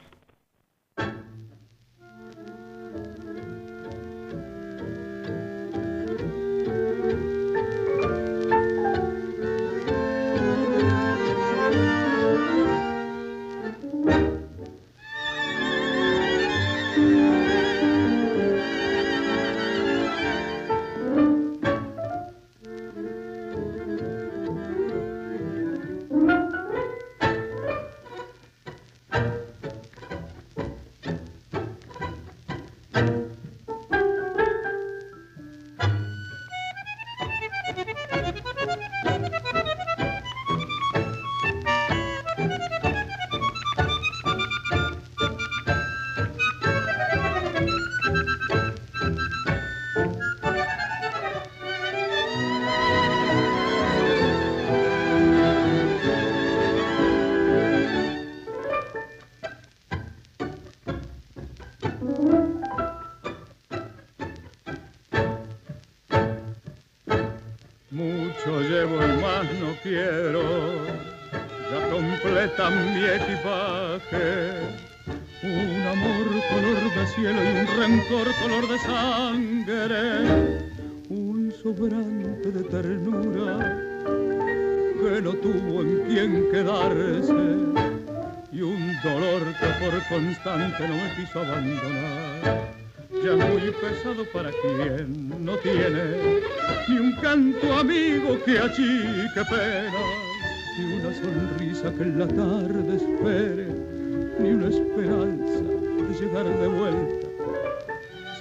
Sangre, 79.02 80.04
un 81.08 81.52
sobrante 81.60 82.48
de 82.56 82.62
ternura 82.74 83.54
que 84.98 85.22
no 85.22 85.32
tuvo 85.44 85.82
en 85.82 85.90
quien 86.06 86.30
quedarse 86.52 87.42
y 88.52 88.60
un 88.62 88.82
dolor 89.02 89.42
que 89.58 89.68
por 89.80 89.94
constante 90.08 90.88
no 90.88 90.94
me 90.94 91.08
quiso 91.16 91.40
abandonar. 91.40 92.70
Ya 93.24 93.34
muy 93.36 93.64
pesado 93.80 94.24
para 94.32 94.50
quien 94.60 95.44
no 95.44 95.56
tiene 95.58 96.04
ni 96.88 96.96
un 96.98 97.12
canto 97.16 97.72
amigo 97.72 98.38
que 98.44 98.58
achique 98.58 99.42
pena, 99.50 100.02
ni 100.78 100.84
una 100.98 101.12
sonrisa 101.20 101.92
que 101.96 102.02
en 102.02 102.18
la 102.18 102.28
tarde 102.28 102.96
espere, 102.96 103.66
ni 104.40 104.50
una 104.50 104.68
esperanza 104.68 105.64
de 106.08 106.20
llegar 106.20 106.46
de 106.46 106.68
vuelta. 106.68 107.21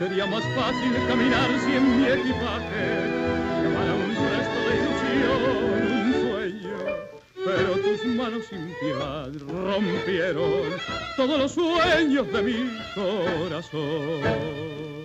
Sería 0.02 0.26
más 0.26 0.44
fácil 0.56 0.92
caminar 1.08 1.48
si 1.64 1.76
en 1.76 2.02
mi 2.02 2.08
equipaje 2.08 3.06
llevara 3.62 3.94
un 3.94 4.16
resto 4.32 4.60
de 4.68 4.74
ilusión, 4.80 5.42
un 5.92 6.10
sueño, 6.24 6.80
pero 7.46 7.70
tus 7.76 8.00
manos 8.16 8.44
sin 8.50 8.64
piedad 8.80 9.30
rompieron 9.48 10.74
todos 11.16 11.38
los 11.38 11.52
sueños 11.52 12.26
de 12.34 12.42
mi 12.42 12.68
corazón. 12.96 15.01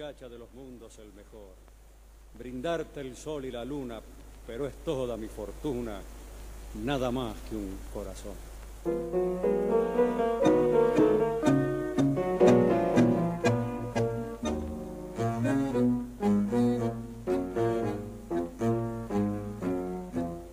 Muchacha 0.00 0.30
de 0.30 0.38
los 0.38 0.50
mundos, 0.54 0.98
el 0.98 1.12
mejor. 1.12 1.52
Brindarte 2.38 3.02
el 3.02 3.14
sol 3.14 3.44
y 3.44 3.50
la 3.50 3.66
luna, 3.66 4.00
pero 4.46 4.66
es 4.66 4.72
toda 4.82 5.18
mi 5.18 5.28
fortuna, 5.28 6.00
nada 6.82 7.10
más 7.10 7.36
que 7.50 7.56
un 7.56 7.76
corazón. 7.92 8.32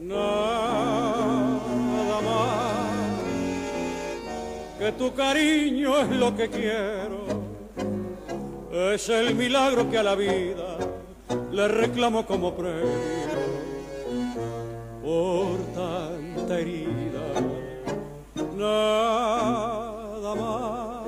Nada 0.02 0.52
más 2.22 3.22
que 4.78 4.92
tu 4.92 5.14
cariño 5.16 6.02
es 6.02 6.10
lo 6.10 6.36
que 6.36 6.50
quiero 6.50 7.07
es 8.78 9.10
el 9.10 9.34
milagro 9.34 9.90
que 9.90 9.98
a 9.98 10.04
la 10.04 10.14
vida 10.14 10.78
le 11.52 11.68
reclamo 11.68 12.26
como 12.26 12.54
premio 12.56 13.18
por 15.04 15.58
tanta 15.74 16.60
herida. 16.60 17.26
Nada 18.56 20.36
más 20.36 21.08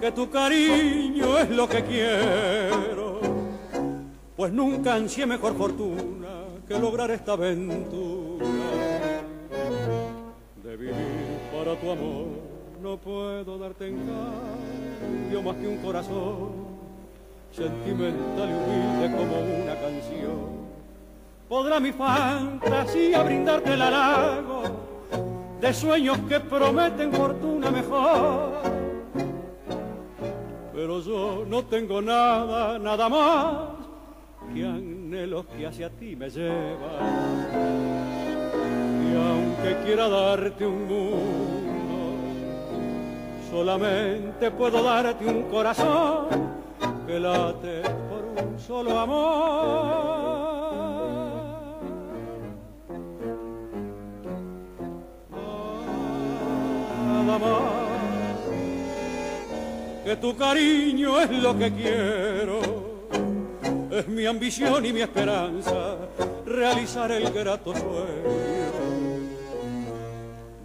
que 0.00 0.12
tu 0.12 0.30
cariño 0.30 1.36
es 1.38 1.50
lo 1.50 1.68
que 1.68 1.82
quiero, 1.82 3.20
pues 4.36 4.52
nunca 4.52 4.94
ansié 4.94 5.26
mejor 5.26 5.56
fortuna 5.56 6.28
que 6.68 6.78
lograr 6.78 7.10
esta 7.10 7.32
aventura 7.32 8.46
de 10.62 10.76
vivir 10.76 11.40
para 11.52 11.74
tu 11.80 11.90
amor. 11.90 12.37
No 12.82 12.96
puedo 12.96 13.58
darte 13.58 13.88
en 13.88 13.98
yo 15.32 15.42
más 15.42 15.56
que 15.56 15.66
un 15.66 15.78
corazón 15.78 16.50
sentimental 17.50 18.48
y 18.48 18.52
humilde 18.52 19.16
como 19.16 19.40
una 19.40 19.74
canción. 19.74 20.68
Podrá 21.48 21.80
mi 21.80 21.92
fantasía 21.92 23.22
brindarte 23.22 23.74
el 23.74 23.82
halago 23.82 24.62
de 25.60 25.74
sueños 25.74 26.18
que 26.28 26.38
prometen 26.38 27.12
fortuna 27.12 27.70
mejor. 27.70 28.62
Pero 30.72 31.00
yo 31.00 31.44
no 31.48 31.64
tengo 31.64 32.00
nada, 32.00 32.78
nada 32.78 33.08
más 33.08 33.58
que 34.54 34.64
anhelos 34.64 35.46
que 35.46 35.66
hacia 35.66 35.90
ti 35.90 36.14
me 36.14 36.30
llevan. 36.30 37.48
Y 39.04 39.16
aunque 39.16 39.84
quiera 39.84 40.08
darte 40.08 40.64
un 40.64 40.86
mundo, 40.86 41.67
Solamente 43.50 44.50
puedo 44.50 44.82
darte 44.82 45.24
un 45.26 45.44
corazón 45.44 46.26
que 47.06 47.18
late 47.18 47.80
por 48.08 48.44
un 48.44 48.58
solo 48.58 48.98
amor. 48.98 50.18
Nada 57.26 57.38
que 60.04 60.16
tu 60.16 60.36
cariño 60.36 61.20
es 61.20 61.30
lo 61.30 61.56
que 61.56 61.72
quiero. 61.72 62.60
Es 63.90 64.08
mi 64.08 64.26
ambición 64.26 64.84
y 64.84 64.92
mi 64.92 65.00
esperanza 65.00 65.96
realizar 66.44 67.10
el 67.12 67.32
grato 67.32 67.72
sueño 67.72 68.68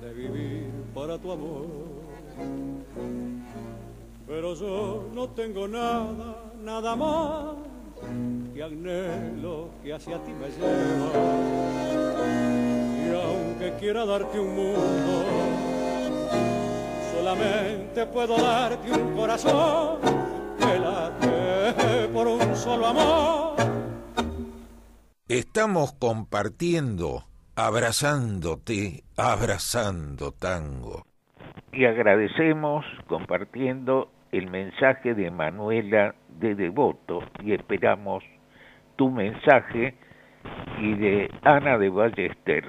de 0.01 0.13
vivir 0.13 0.71
para 0.93 1.17
tu 1.17 1.31
amor 1.31 1.83
pero 4.27 4.55
yo 4.55 5.09
no 5.13 5.29
tengo 5.29 5.67
nada, 5.67 6.35
nada 6.61 6.95
más 6.95 7.55
que 8.53 8.63
anhelo 8.63 9.69
que 9.83 9.93
hacia 9.93 10.17
ti 10.23 10.31
me 10.31 10.49
lleva. 10.49 11.09
Y 13.05 13.13
aunque 13.13 13.73
quiera 13.79 14.05
darte 14.05 14.39
un 14.39 14.55
mundo, 14.55 15.25
solamente 17.15 18.05
puedo 18.07 18.37
darte 18.37 18.91
un 18.91 19.15
corazón 19.15 19.99
que 20.57 20.79
late 20.79 22.07
por 22.13 22.27
un 22.27 22.55
solo 22.55 22.87
amor. 22.87 23.55
Estamos 25.27 25.93
compartiendo, 25.93 27.25
abrazándote, 27.55 29.03
abrazando 29.15 30.31
tango. 30.31 31.12
Y 31.73 31.85
agradecemos 31.85 32.85
compartiendo 33.07 34.11
el 34.31 34.47
mensaje 34.51 35.15
de 35.15 35.31
Manuela 35.31 36.13
de 36.39 36.53
Devoto 36.53 37.23
y 37.41 37.53
esperamos 37.53 38.23
tu 38.95 39.09
mensaje 39.09 39.95
y 40.79 40.93
de 40.93 41.31
Ana 41.41 41.79
de 41.79 41.89
Ballester. 41.89 42.63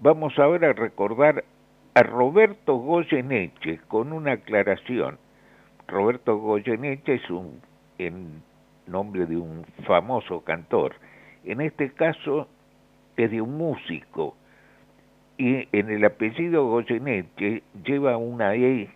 Vamos 0.00 0.38
ahora 0.38 0.70
a 0.70 0.72
recordar 0.72 1.44
a 1.94 2.02
Roberto 2.02 2.76
Goyeneche 2.76 3.80
con 3.86 4.14
una 4.14 4.32
aclaración. 4.32 5.18
Roberto 5.88 6.38
Goyeneche 6.38 7.16
es 7.16 7.30
un 7.30 7.60
en 7.98 8.42
nombre 8.86 9.26
de 9.26 9.36
un 9.36 9.66
famoso 9.86 10.40
cantor. 10.40 10.94
En 11.44 11.60
este 11.60 11.92
caso 11.92 12.48
es 13.18 13.30
de 13.30 13.42
un 13.42 13.58
músico 13.58 14.36
y 15.42 15.68
en 15.72 15.90
el 15.90 16.04
apellido 16.04 16.68
Goyeneche 16.68 17.64
lleva 17.84 18.16
una 18.16 18.54
E 18.54 18.88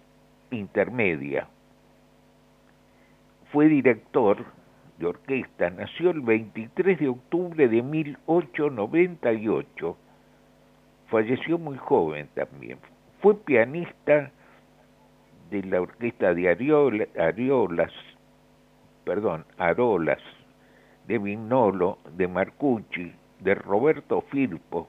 intermedia. 0.52 1.48
Fue 3.50 3.66
director 3.66 4.44
de 4.96 5.06
orquesta, 5.06 5.70
nació 5.70 6.12
el 6.12 6.20
23 6.20 7.00
de 7.00 7.08
octubre 7.08 7.66
de 7.66 7.82
1898, 7.82 9.96
falleció 11.08 11.58
muy 11.58 11.78
joven 11.78 12.28
también. 12.34 12.78
Fue 13.20 13.34
pianista 13.34 14.30
de 15.50 15.64
la 15.64 15.80
orquesta 15.80 16.32
de 16.32 16.48
Ariolas, 16.48 17.92
perdón, 19.04 19.44
Arolas, 19.58 20.22
de 21.08 21.18
Vignolo, 21.18 21.98
de 22.16 22.28
Marcucci, 22.28 23.12
de 23.40 23.56
Roberto 23.56 24.20
Firpo. 24.30 24.86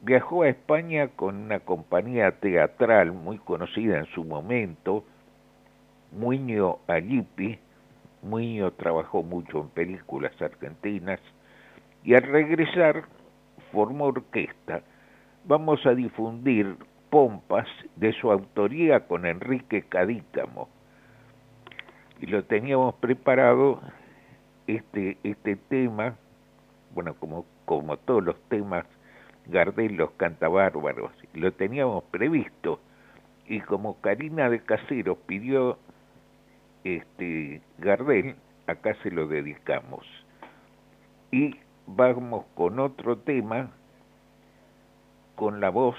Viajó 0.00 0.42
a 0.42 0.48
España 0.48 1.08
con 1.08 1.36
una 1.36 1.58
compañía 1.60 2.30
teatral 2.38 3.12
muy 3.12 3.38
conocida 3.38 3.98
en 3.98 4.06
su 4.06 4.24
momento, 4.24 5.04
Muño 6.12 6.78
Alipi. 6.86 7.58
Muño 8.22 8.70
trabajó 8.72 9.22
mucho 9.24 9.60
en 9.60 9.68
películas 9.70 10.40
argentinas 10.40 11.20
y 12.04 12.14
al 12.14 12.22
regresar 12.22 13.04
formó 13.72 14.06
orquesta. 14.06 14.82
Vamos 15.44 15.84
a 15.84 15.94
difundir 15.94 16.76
Pompas 17.10 17.66
de 17.96 18.12
su 18.12 18.30
autoría 18.30 19.06
con 19.06 19.26
Enrique 19.26 19.82
Cadícamo. 19.88 20.68
Y 22.20 22.26
lo 22.26 22.44
teníamos 22.44 22.94
preparado 22.96 23.80
este, 24.66 25.16
este 25.24 25.56
tema, 25.56 26.16
bueno, 26.94 27.14
como, 27.14 27.46
como 27.64 27.96
todos 27.96 28.22
los 28.22 28.40
temas, 28.48 28.84
Gardel 29.48 29.96
los 29.96 30.10
canta 30.12 30.48
bárbaros, 30.48 31.10
lo 31.34 31.52
teníamos 31.52 32.04
previsto. 32.04 32.80
Y 33.46 33.60
como 33.60 34.00
Karina 34.00 34.50
de 34.50 34.60
Caseros 34.60 35.18
pidió 35.26 35.78
este 36.84 37.62
Gardel, 37.78 38.36
acá 38.66 38.94
se 39.02 39.10
lo 39.10 39.26
dedicamos. 39.26 40.06
Y 41.30 41.56
vamos 41.86 42.44
con 42.54 42.78
otro 42.78 43.18
tema, 43.18 43.70
con 45.34 45.60
la 45.60 45.70
voz 45.70 45.96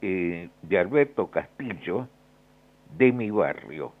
eh, 0.00 0.48
de 0.62 0.78
Alberto 0.78 1.30
Castillo, 1.30 2.08
de 2.96 3.12
mi 3.12 3.30
barrio. 3.30 3.92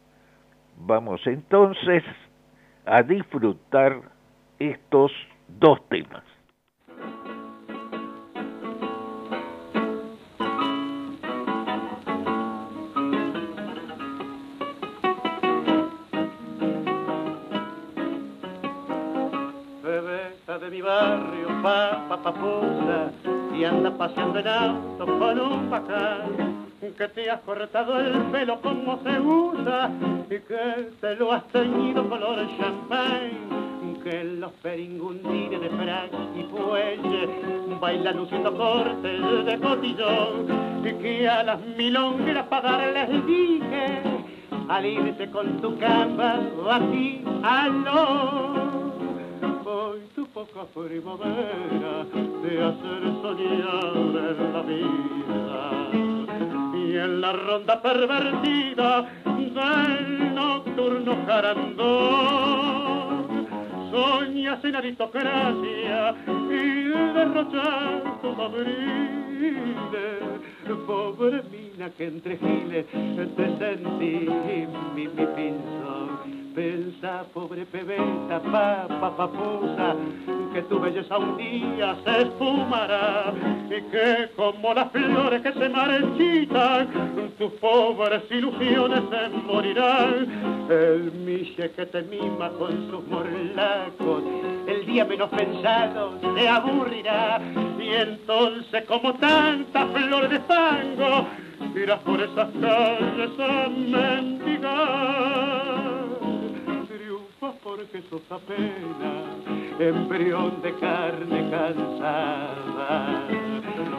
Vamos 0.78 1.20
entonces 1.26 2.02
a 2.86 3.02
disfrutar 3.02 4.00
estos 4.58 5.12
dos 5.48 5.86
temas. 5.88 6.31
Barrio, 20.82 21.62
papa 21.62 22.22
papusa, 22.22 23.10
y 23.54 23.64
anda 23.64 23.90
paseando 23.90 24.38
el 24.38 24.48
auto 24.48 25.06
con 25.06 25.40
un 25.40 25.70
bacán 25.70 26.66
que 26.98 27.08
te 27.08 27.30
has 27.30 27.40
cortado 27.40 28.00
el 28.00 28.12
pelo 28.32 28.60
como 28.60 28.98
se 29.02 29.20
usa 29.20 29.90
y 30.26 30.38
que 30.40 30.90
te 31.00 31.16
lo 31.16 31.32
has 31.32 31.46
teñido 31.48 32.08
color 32.08 32.46
champagne 32.58 33.72
que 34.02 34.24
los 34.24 34.52
peringundines 34.62 35.60
de 35.60 35.70
frac 35.70 36.10
y 36.36 36.42
fuelle 36.44 37.28
bailan 37.80 38.16
luciendo 38.16 38.56
cortes 38.56 39.44
de 39.44 39.58
cotillón 39.60 40.84
y 40.84 40.92
que 40.94 41.28
a 41.28 41.42
las 41.44 41.60
milongueras 41.60 42.46
para 42.48 42.78
darles 42.78 43.26
dije 43.26 44.02
al 44.68 44.86
irse 44.86 45.30
con 45.30 45.60
tu 45.60 45.78
cama 45.78 46.40
aquí 46.72 47.24
aló. 47.42 48.42
hoy 48.52 48.72
tu 48.72 48.81
poca 50.34 50.64
primavera 50.74 52.04
de 52.42 52.64
hacer 52.64 53.02
soñar 53.20 53.94
en 54.30 54.52
la 54.52 54.62
vida. 54.62 55.62
Y 56.74 56.96
en 56.96 57.20
la 57.20 57.32
ronda 57.32 57.82
pervertida 57.82 59.02
del 59.24 60.34
nocturno 60.34 61.16
jarandón 61.26 62.62
soñas 63.90 64.64
en 64.64 64.76
aristocracia 64.76 66.14
y 66.26 66.88
derrochar 67.14 68.20
tu 68.22 68.34
pobre 70.86 71.42
mina 71.50 71.90
que 71.96 72.04
entre 72.06 72.36
giles 72.38 72.86
te 73.36 73.58
sentí 73.58 74.26
mi, 74.94 75.08
mi 75.08 75.26
pinzón 75.36 76.42
Pensa, 76.54 77.24
pobre 77.32 77.64
pebeta, 77.64 78.38
papa, 78.52 79.16
papusa, 79.16 79.96
que 80.52 80.60
tu 80.62 80.78
belleza 80.78 81.16
un 81.16 81.38
día 81.38 81.96
se 82.04 82.22
esfumará 82.24 83.32
y 83.68 83.80
que 83.90 84.28
como 84.36 84.74
las 84.74 84.92
flores 84.92 85.40
que 85.40 85.50
se 85.50 85.68
marchitan, 85.70 86.88
tus 87.38 87.52
pobres 87.52 88.22
ilusiones 88.30 89.00
se 89.08 89.28
morirán. 89.46 90.68
El 90.68 91.10
miche 91.24 91.70
que 91.70 91.86
te 91.86 92.02
mima 92.02 92.50
con 92.50 92.90
sus 92.90 93.06
morlacos, 93.08 94.22
el 94.66 94.84
día 94.84 95.06
menos 95.06 95.30
pensado 95.30 96.18
se 96.36 96.48
aburrirá 96.48 97.40
y 97.82 97.94
entonces 97.94 98.84
como 98.86 99.14
tanta 99.14 99.86
flor 99.86 100.28
de 100.28 100.40
fango, 100.40 101.26
irás 101.74 102.00
por 102.00 102.20
esas 102.20 102.50
calles 102.60 103.38
a 103.38 103.68
mendigar. 103.68 105.32
Porque 107.62 108.02
sos 108.10 108.22
apenas 108.30 109.24
embrión 109.78 110.60
de 110.62 110.72
carne 110.74 111.50
cansada 111.50 113.22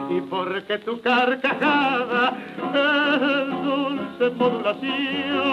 y 0.10 0.22
porque 0.22 0.78
tu 0.80 1.00
carcajada 1.02 2.38
es 2.74 3.48
dulce 3.64 4.30
modulación 4.36 5.44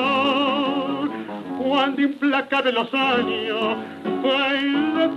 cuando 1.63 2.03
implacable 2.03 2.73
los 2.73 2.93
años 2.95 3.77
baile 4.23 5.11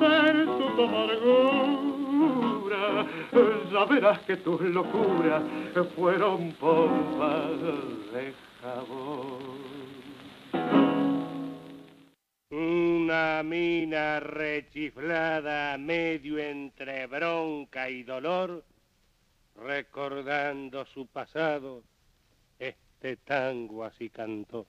su 0.58 0.76
ya 3.72 3.86
verás 3.86 4.20
que 4.20 4.38
tus 4.38 4.62
locuras 4.62 5.44
fueron 5.96 6.52
pompas 6.54 7.62
de 8.14 8.34
jabón 8.62 9.94
una 13.04 13.44
mina 13.44 14.20
rechiflada 14.20 15.78
medio 15.78 16.38
entre 16.38 17.06
bronca 17.08 17.90
y 17.90 18.04
dolor, 18.04 18.64
recordando 19.56 20.86
su 20.86 21.08
pasado, 21.08 21.84
este 22.58 23.18
tango 23.18 23.84
así 23.84 24.10
cantó. 24.10 24.68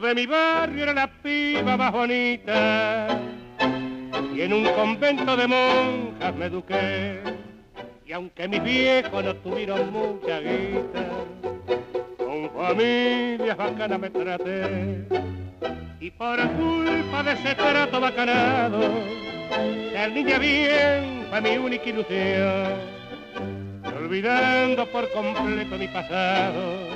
De 0.00 0.14
mi 0.14 0.26
barrio 0.26 0.82
era 0.82 0.92
la 0.92 1.06
piba 1.06 1.76
más 1.76 1.92
bonita 1.92 3.20
y 4.34 4.40
en 4.40 4.52
un 4.52 4.64
convento 4.72 5.36
de 5.36 5.46
monjas 5.46 6.34
me 6.34 6.46
eduqué. 6.46 7.20
Y 8.04 8.12
aunque 8.12 8.48
mis 8.48 8.62
viejos 8.62 9.24
no 9.24 9.34
tuvieron 9.36 9.92
mucha 9.92 10.40
guita, 10.40 11.06
con 12.18 12.50
familias 12.50 13.56
bacanas 13.56 14.00
me 14.00 14.10
traté. 14.10 15.06
Y 16.00 16.10
por 16.10 16.38
culpa 16.52 17.22
de 17.22 17.32
ese 17.32 17.54
trato 17.54 18.00
bacanado, 18.00 18.80
ser 19.92 20.12
niña 20.12 20.38
bien 20.38 21.26
fue 21.30 21.40
mi 21.40 21.56
única 21.56 21.88
ilusión. 21.88 22.94
olvidando 23.96 24.86
por 24.86 25.10
completo 25.12 25.78
mi 25.78 25.88
pasado, 25.88 26.88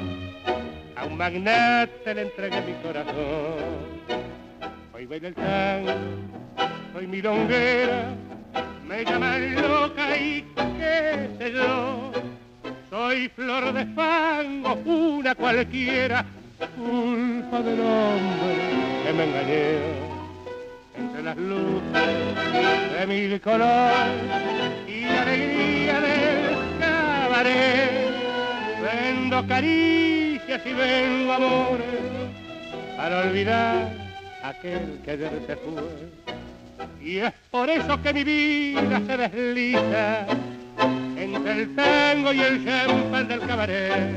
a 0.98 1.04
un 1.04 1.16
magnate 1.16 2.14
le 2.14 2.22
entregué 2.22 2.60
mi 2.62 2.72
corazón. 2.82 3.78
Hoy 4.92 5.06
baila 5.06 5.28
el 5.28 5.34
tango, 5.34 5.92
soy 6.92 7.06
milonguera, 7.06 8.08
me 8.86 9.04
llaman 9.04 9.54
loca 9.62 10.16
y 10.16 10.44
qué 10.56 11.30
sé 11.38 11.52
yo. 11.52 12.12
Soy 12.90 13.28
flor 13.28 13.72
de 13.72 13.86
fango, 13.94 14.74
una 14.86 15.34
cualquiera, 15.36 16.24
culpa 16.76 17.62
del 17.62 17.80
hombre 17.80 18.56
que 19.04 19.12
me 19.12 19.24
engañé. 19.24 20.08
Entre 20.96 21.22
las 21.22 21.36
luces 21.36 22.98
de 22.98 23.06
mil 23.06 23.40
colores 23.40 23.94
y 24.88 25.02
la 25.02 25.22
alegría 25.22 26.00
del 26.00 26.80
cabaret, 26.80 28.17
vendo 28.88 29.46
cariño 29.46 30.40
y 30.48 30.52
así 30.52 30.72
vengo 30.72 31.32
amores 31.32 31.86
para 32.96 33.20
olvidar 33.20 33.92
aquel 34.42 34.98
que 35.04 35.10
ayer 35.10 35.30
fue. 35.46 37.06
Y 37.06 37.18
es 37.18 37.32
por 37.50 37.68
eso 37.68 38.00
que 38.02 38.12
mi 38.12 38.24
vida 38.24 39.00
se 39.06 39.16
desliza 39.16 40.26
entre 41.16 41.52
el 41.52 41.74
tango 41.74 42.32
y 42.32 42.40
el 42.40 42.64
champán 42.64 43.28
del 43.28 43.40
cabaret. 43.40 44.16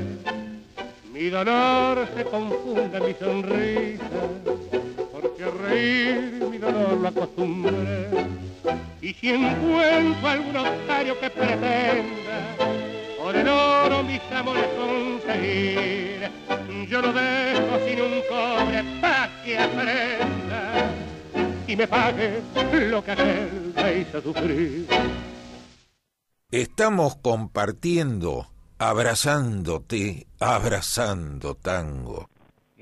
mi 1.13 1.29
dolor 1.29 2.07
se 2.15 2.23
confunde 2.23 2.99
mi 2.99 3.13
sonrisa, 3.13 4.21
porque 5.11 5.43
a 5.43 5.51
reír 5.67 6.47
mi 6.49 6.57
dolor 6.57 6.93
lo 6.93 7.07
acostumbré. 7.07 8.07
Y 9.01 9.13
si 9.13 9.29
encuentro 9.29 10.27
algún 10.27 10.57
otario 10.57 11.19
que 11.19 11.29
pretenda 11.29 12.70
por 13.31 13.39
el 13.39 13.47
oro 13.47 14.03
mis 14.03 14.21
amores 14.33 14.67
conseguir, 14.77 16.29
yo 16.89 17.01
no 17.01 17.13
dejo 17.13 17.79
sin 17.87 18.01
un 18.01 18.21
cobre 18.29 18.83
para 18.99 19.43
que 19.43 19.57
aprenda 19.57 20.91
y 21.65 21.75
me 21.77 21.87
pague 21.87 22.41
lo 22.89 23.03
que 23.03 23.11
aquel 23.11 23.73
me 23.75 23.99
hizo 23.99 24.21
sufrir. 24.21 24.85
Estamos 26.51 27.15
compartiendo, 27.15 28.47
abrazándote, 28.77 30.27
abrazando 30.39 31.55
tango. 31.55 32.30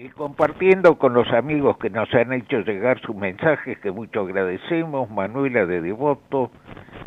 Y 0.02 0.08
compartiendo 0.08 0.98
con 0.98 1.14
los 1.14 1.30
amigos 1.34 1.78
que 1.78 1.90
nos 1.90 2.08
han 2.14 2.32
hecho 2.32 2.62
llegar 2.62 3.02
sus 3.02 3.18
mensajes, 3.18 3.78
que 3.80 3.92
mucho 3.92 4.22
agradecemos, 4.22 5.10
Manuela 5.10 5.66
de 5.66 5.82
Devoto, 5.82 6.52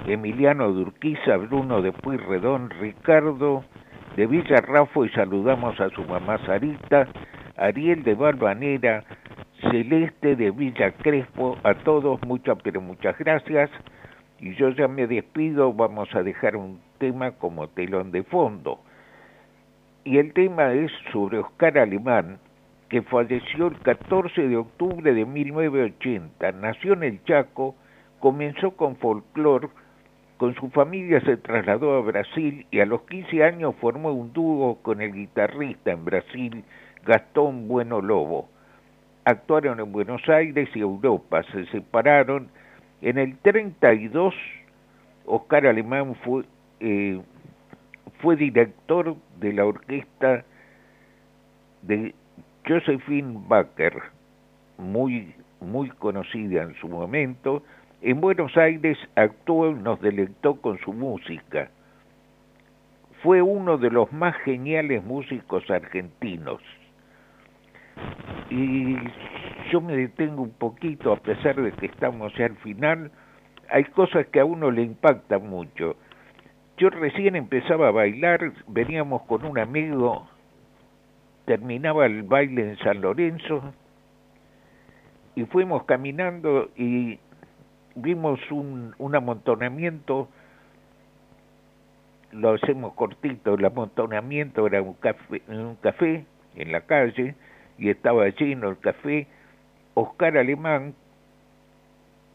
Emiliano 0.06 0.70
de 0.74 0.82
Urquiza, 0.82 1.38
Bruno 1.38 1.80
de 1.80 1.90
Puyredón, 1.92 2.68
Ricardo 2.68 3.64
de 4.14 4.26
Villarrafo 4.26 5.06
y 5.06 5.08
saludamos 5.08 5.80
a 5.80 5.88
su 5.88 6.04
mamá 6.04 6.36
Sarita, 6.44 7.08
Ariel 7.56 8.02
de 8.02 8.14
Balvanera, 8.14 9.04
Celeste 9.70 10.36
de 10.36 10.50
Villa 10.50 10.90
Crespo, 10.90 11.56
a 11.62 11.72
todos 11.72 12.20
muchas 12.26 12.58
pero 12.62 12.82
muchas 12.82 13.16
gracias 13.16 13.70
y 14.38 14.54
yo 14.56 14.68
ya 14.68 14.86
me 14.86 15.06
despido, 15.06 15.72
vamos 15.72 16.14
a 16.14 16.22
dejar 16.22 16.56
un 16.56 16.78
tema 16.98 17.30
como 17.30 17.68
telón 17.68 18.12
de 18.12 18.22
fondo. 18.22 18.80
Y 20.04 20.18
el 20.18 20.34
tema 20.34 20.74
es 20.74 20.92
sobre 21.10 21.38
Oscar 21.38 21.78
Alemán, 21.78 22.38
que 22.92 23.00
falleció 23.00 23.68
el 23.68 23.78
14 23.78 24.48
de 24.48 24.56
octubre 24.58 25.14
de 25.14 25.24
1980. 25.24 26.52
Nació 26.52 26.92
en 26.92 27.04
el 27.04 27.24
Chaco, 27.24 27.74
comenzó 28.20 28.72
con 28.72 28.96
folclore, 28.96 29.68
con 30.36 30.54
su 30.56 30.68
familia 30.68 31.22
se 31.22 31.38
trasladó 31.38 31.96
a 31.96 32.02
Brasil 32.02 32.66
y 32.70 32.80
a 32.80 32.84
los 32.84 33.00
15 33.04 33.44
años 33.44 33.74
formó 33.80 34.12
un 34.12 34.34
dúo 34.34 34.76
con 34.82 35.00
el 35.00 35.14
guitarrista 35.14 35.92
en 35.92 36.04
Brasil, 36.04 36.64
Gastón 37.06 37.66
Bueno 37.66 38.02
Lobo. 38.02 38.50
Actuaron 39.24 39.80
en 39.80 39.90
Buenos 39.90 40.28
Aires 40.28 40.68
y 40.74 40.80
Europa, 40.80 41.44
se 41.44 41.64
separaron 41.68 42.50
en 43.00 43.16
el 43.16 43.38
32, 43.38 44.34
Oscar 45.24 45.66
Alemán 45.66 46.14
fue, 46.16 46.44
eh, 46.80 47.22
fue 48.20 48.36
director 48.36 49.16
de 49.40 49.52
la 49.54 49.64
orquesta 49.64 50.44
de 51.80 52.14
Josephine 52.66 53.40
Baker, 53.48 53.94
muy, 54.78 55.34
muy 55.60 55.88
conocida 55.90 56.62
en 56.62 56.74
su 56.76 56.88
momento. 56.88 57.62
En 58.00 58.20
Buenos 58.20 58.56
Aires 58.56 58.98
actuó 59.16 59.70
y 59.70 59.74
nos 59.74 60.00
deleitó 60.00 60.60
con 60.60 60.78
su 60.78 60.92
música. 60.92 61.70
Fue 63.22 63.42
uno 63.42 63.78
de 63.78 63.90
los 63.90 64.12
más 64.12 64.36
geniales 64.44 65.04
músicos 65.04 65.68
argentinos. 65.70 66.60
Y 68.50 68.96
yo 69.70 69.80
me 69.80 69.96
detengo 69.96 70.42
un 70.42 70.52
poquito, 70.52 71.12
a 71.12 71.16
pesar 71.16 71.60
de 71.60 71.72
que 71.72 71.86
estamos 71.86 72.32
ya 72.34 72.46
al 72.46 72.56
final, 72.56 73.10
hay 73.70 73.84
cosas 73.84 74.26
que 74.26 74.40
a 74.40 74.44
uno 74.44 74.70
le 74.70 74.82
impactan 74.82 75.48
mucho. 75.48 75.96
Yo 76.76 76.90
recién 76.90 77.36
empezaba 77.36 77.88
a 77.88 77.92
bailar, 77.92 78.52
veníamos 78.66 79.22
con 79.22 79.44
un 79.44 79.58
amigo, 79.58 80.28
terminaba 81.44 82.06
el 82.06 82.22
baile 82.22 82.70
en 82.70 82.78
San 82.78 83.00
Lorenzo, 83.00 83.72
y 85.34 85.44
fuimos 85.44 85.84
caminando 85.84 86.70
y 86.76 87.18
vimos 87.94 88.40
un, 88.50 88.94
amontonamiento, 89.14 90.28
lo 92.32 92.54
hacemos 92.54 92.94
cortito, 92.94 93.54
el 93.54 93.64
amontonamiento 93.64 94.66
era 94.66 94.82
un 94.82 94.94
café, 94.94 95.42
un 95.48 95.76
café 95.76 96.24
en 96.56 96.72
la 96.72 96.82
calle, 96.82 97.34
y 97.78 97.90
estaba 97.90 98.28
lleno 98.28 98.68
el 98.68 98.78
café, 98.78 99.26
Oscar 99.94 100.36
Alemán, 100.36 100.94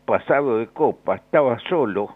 pasado 0.05 0.59
de 0.59 0.67
copa, 0.67 1.15
estaba 1.15 1.59
solo, 1.69 2.15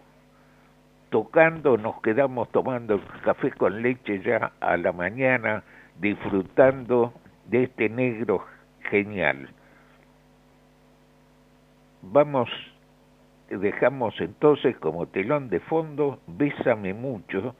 tocando, 1.10 1.76
nos 1.76 2.00
quedamos 2.00 2.50
tomando 2.50 3.00
café 3.24 3.50
con 3.52 3.82
leche 3.82 4.20
ya 4.22 4.52
a 4.60 4.76
la 4.76 4.92
mañana, 4.92 5.62
disfrutando 6.02 7.14
de 7.46 7.62
este 7.62 7.88
negro 7.88 8.44
genial. 8.90 9.48
Vamos, 12.02 12.50
dejamos 13.48 14.20
entonces 14.20 14.76
como 14.78 15.06
telón 15.06 15.48
de 15.48 15.60
fondo 15.60 16.18
Bésame 16.26 16.92
mucho 16.92 17.54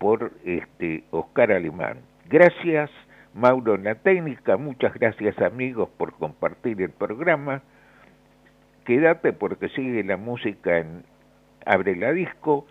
por 0.00 0.32
este 0.44 1.04
Oscar 1.12 1.52
Alemán. 1.52 1.98
Gracias 2.28 2.90
Mauro 3.34 3.76
en 3.76 3.84
la 3.84 3.94
técnica. 3.94 4.56
Muchas 4.56 4.92
gracias 4.94 5.38
amigos 5.40 5.88
por 5.96 6.14
compartir 6.14 6.82
el 6.82 6.90
programa. 6.90 7.62
Quédate 8.84 9.32
porque 9.32 9.68
sigue 9.68 10.02
la 10.02 10.16
música 10.16 10.78
en 10.78 11.04
Abre 11.64 11.94
la 11.94 12.12
Disco 12.12 12.66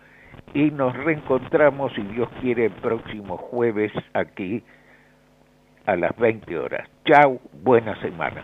y 0.54 0.70
nos 0.70 0.96
reencontramos, 0.96 1.92
si 1.94 2.02
Dios 2.02 2.28
quiere, 2.40 2.66
el 2.66 2.72
próximo 2.72 3.36
jueves 3.36 3.92
aquí 4.14 4.62
a 5.86 5.96
las 5.96 6.16
20 6.16 6.58
horas. 6.58 6.88
Chao, 7.04 7.40
buena 7.62 8.00
semana. 8.00 8.42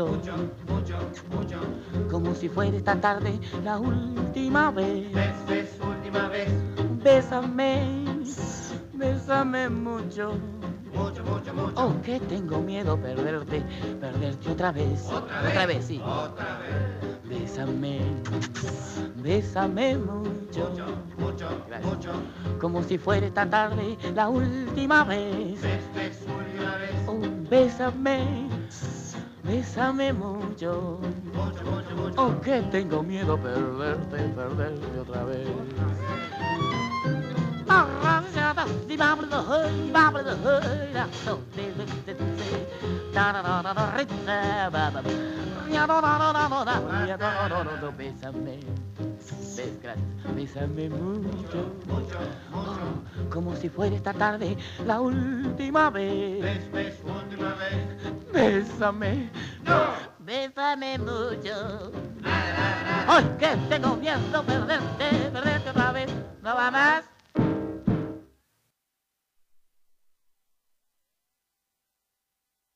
Mucho, 0.00 0.34
mucho, 0.68 0.96
mucho, 1.30 1.60
como 2.10 2.34
si 2.34 2.48
fuera 2.48 2.74
esta 2.74 2.98
tarde 2.98 3.38
la 3.62 3.78
última 3.78 4.70
vez. 4.70 5.12
Ves, 5.46 5.78
última 5.86 6.28
vez. 6.28 6.48
Bésame, 7.02 8.04
bésame 8.94 9.68
mucho. 9.68 10.32
Mucho, 10.94 11.22
mucho, 11.24 11.54
mucho. 11.54 11.74
Oh, 11.76 11.92
que 12.02 12.20
tengo 12.20 12.60
miedo 12.60 12.96
perderte, 12.96 13.62
perderte 14.00 14.50
otra 14.50 14.72
vez. 14.72 15.06
Otra. 15.10 15.40
Otra 15.48 15.66
vez, 15.66 15.84
sí. 15.84 16.00
Otra 16.02 16.58
vez. 16.60 17.40
Bésame, 17.40 18.00
bésame 19.16 19.98
mucho. 19.98 20.70
Mucho, 20.70 20.86
mucho, 21.18 21.48
mucho. 21.82 22.12
Como 22.60 22.82
si 22.82 22.96
fuera 22.96 23.26
esta 23.26 23.48
tarde 23.48 23.98
la 24.14 24.30
última 24.30 25.04
vez. 25.04 25.60
Ves, 25.60 25.82
ves, 25.94 26.18
última 26.26 26.76
vez. 26.76 26.90
Oh, 27.06 27.20
bésame 27.50 28.51
Bésame 29.52 30.14
mucho. 30.14 30.98
Oh, 32.16 32.40
que 32.40 32.62
tengo 32.70 33.02
miedo 33.02 33.36
perderte, 33.36 34.16
perderte 34.34 34.98
otra 34.98 35.24
vez. 35.24 35.46
Bésame, 47.96 48.60
bésame 50.34 50.88
mucho, 50.88 51.72
oh, 52.52 53.30
como 53.30 53.54
si 53.56 53.68
fuera 53.68 53.96
esta 53.96 54.12
tarde 54.12 54.56
la 54.86 55.00
última 55.00 55.90
vez. 55.90 56.42
Bésame, 58.32 59.30
bésame 60.18 60.98
mucho. 60.98 61.92
Ay, 63.06 63.24
que 63.38 63.56
tengo 63.68 63.96
miedo 63.96 64.42
perderte, 64.44 65.30
perderte 65.32 65.70
otra 65.70 65.92
vez. 65.92 66.10
No 66.42 66.54
va 66.54 66.70
más. 66.70 67.04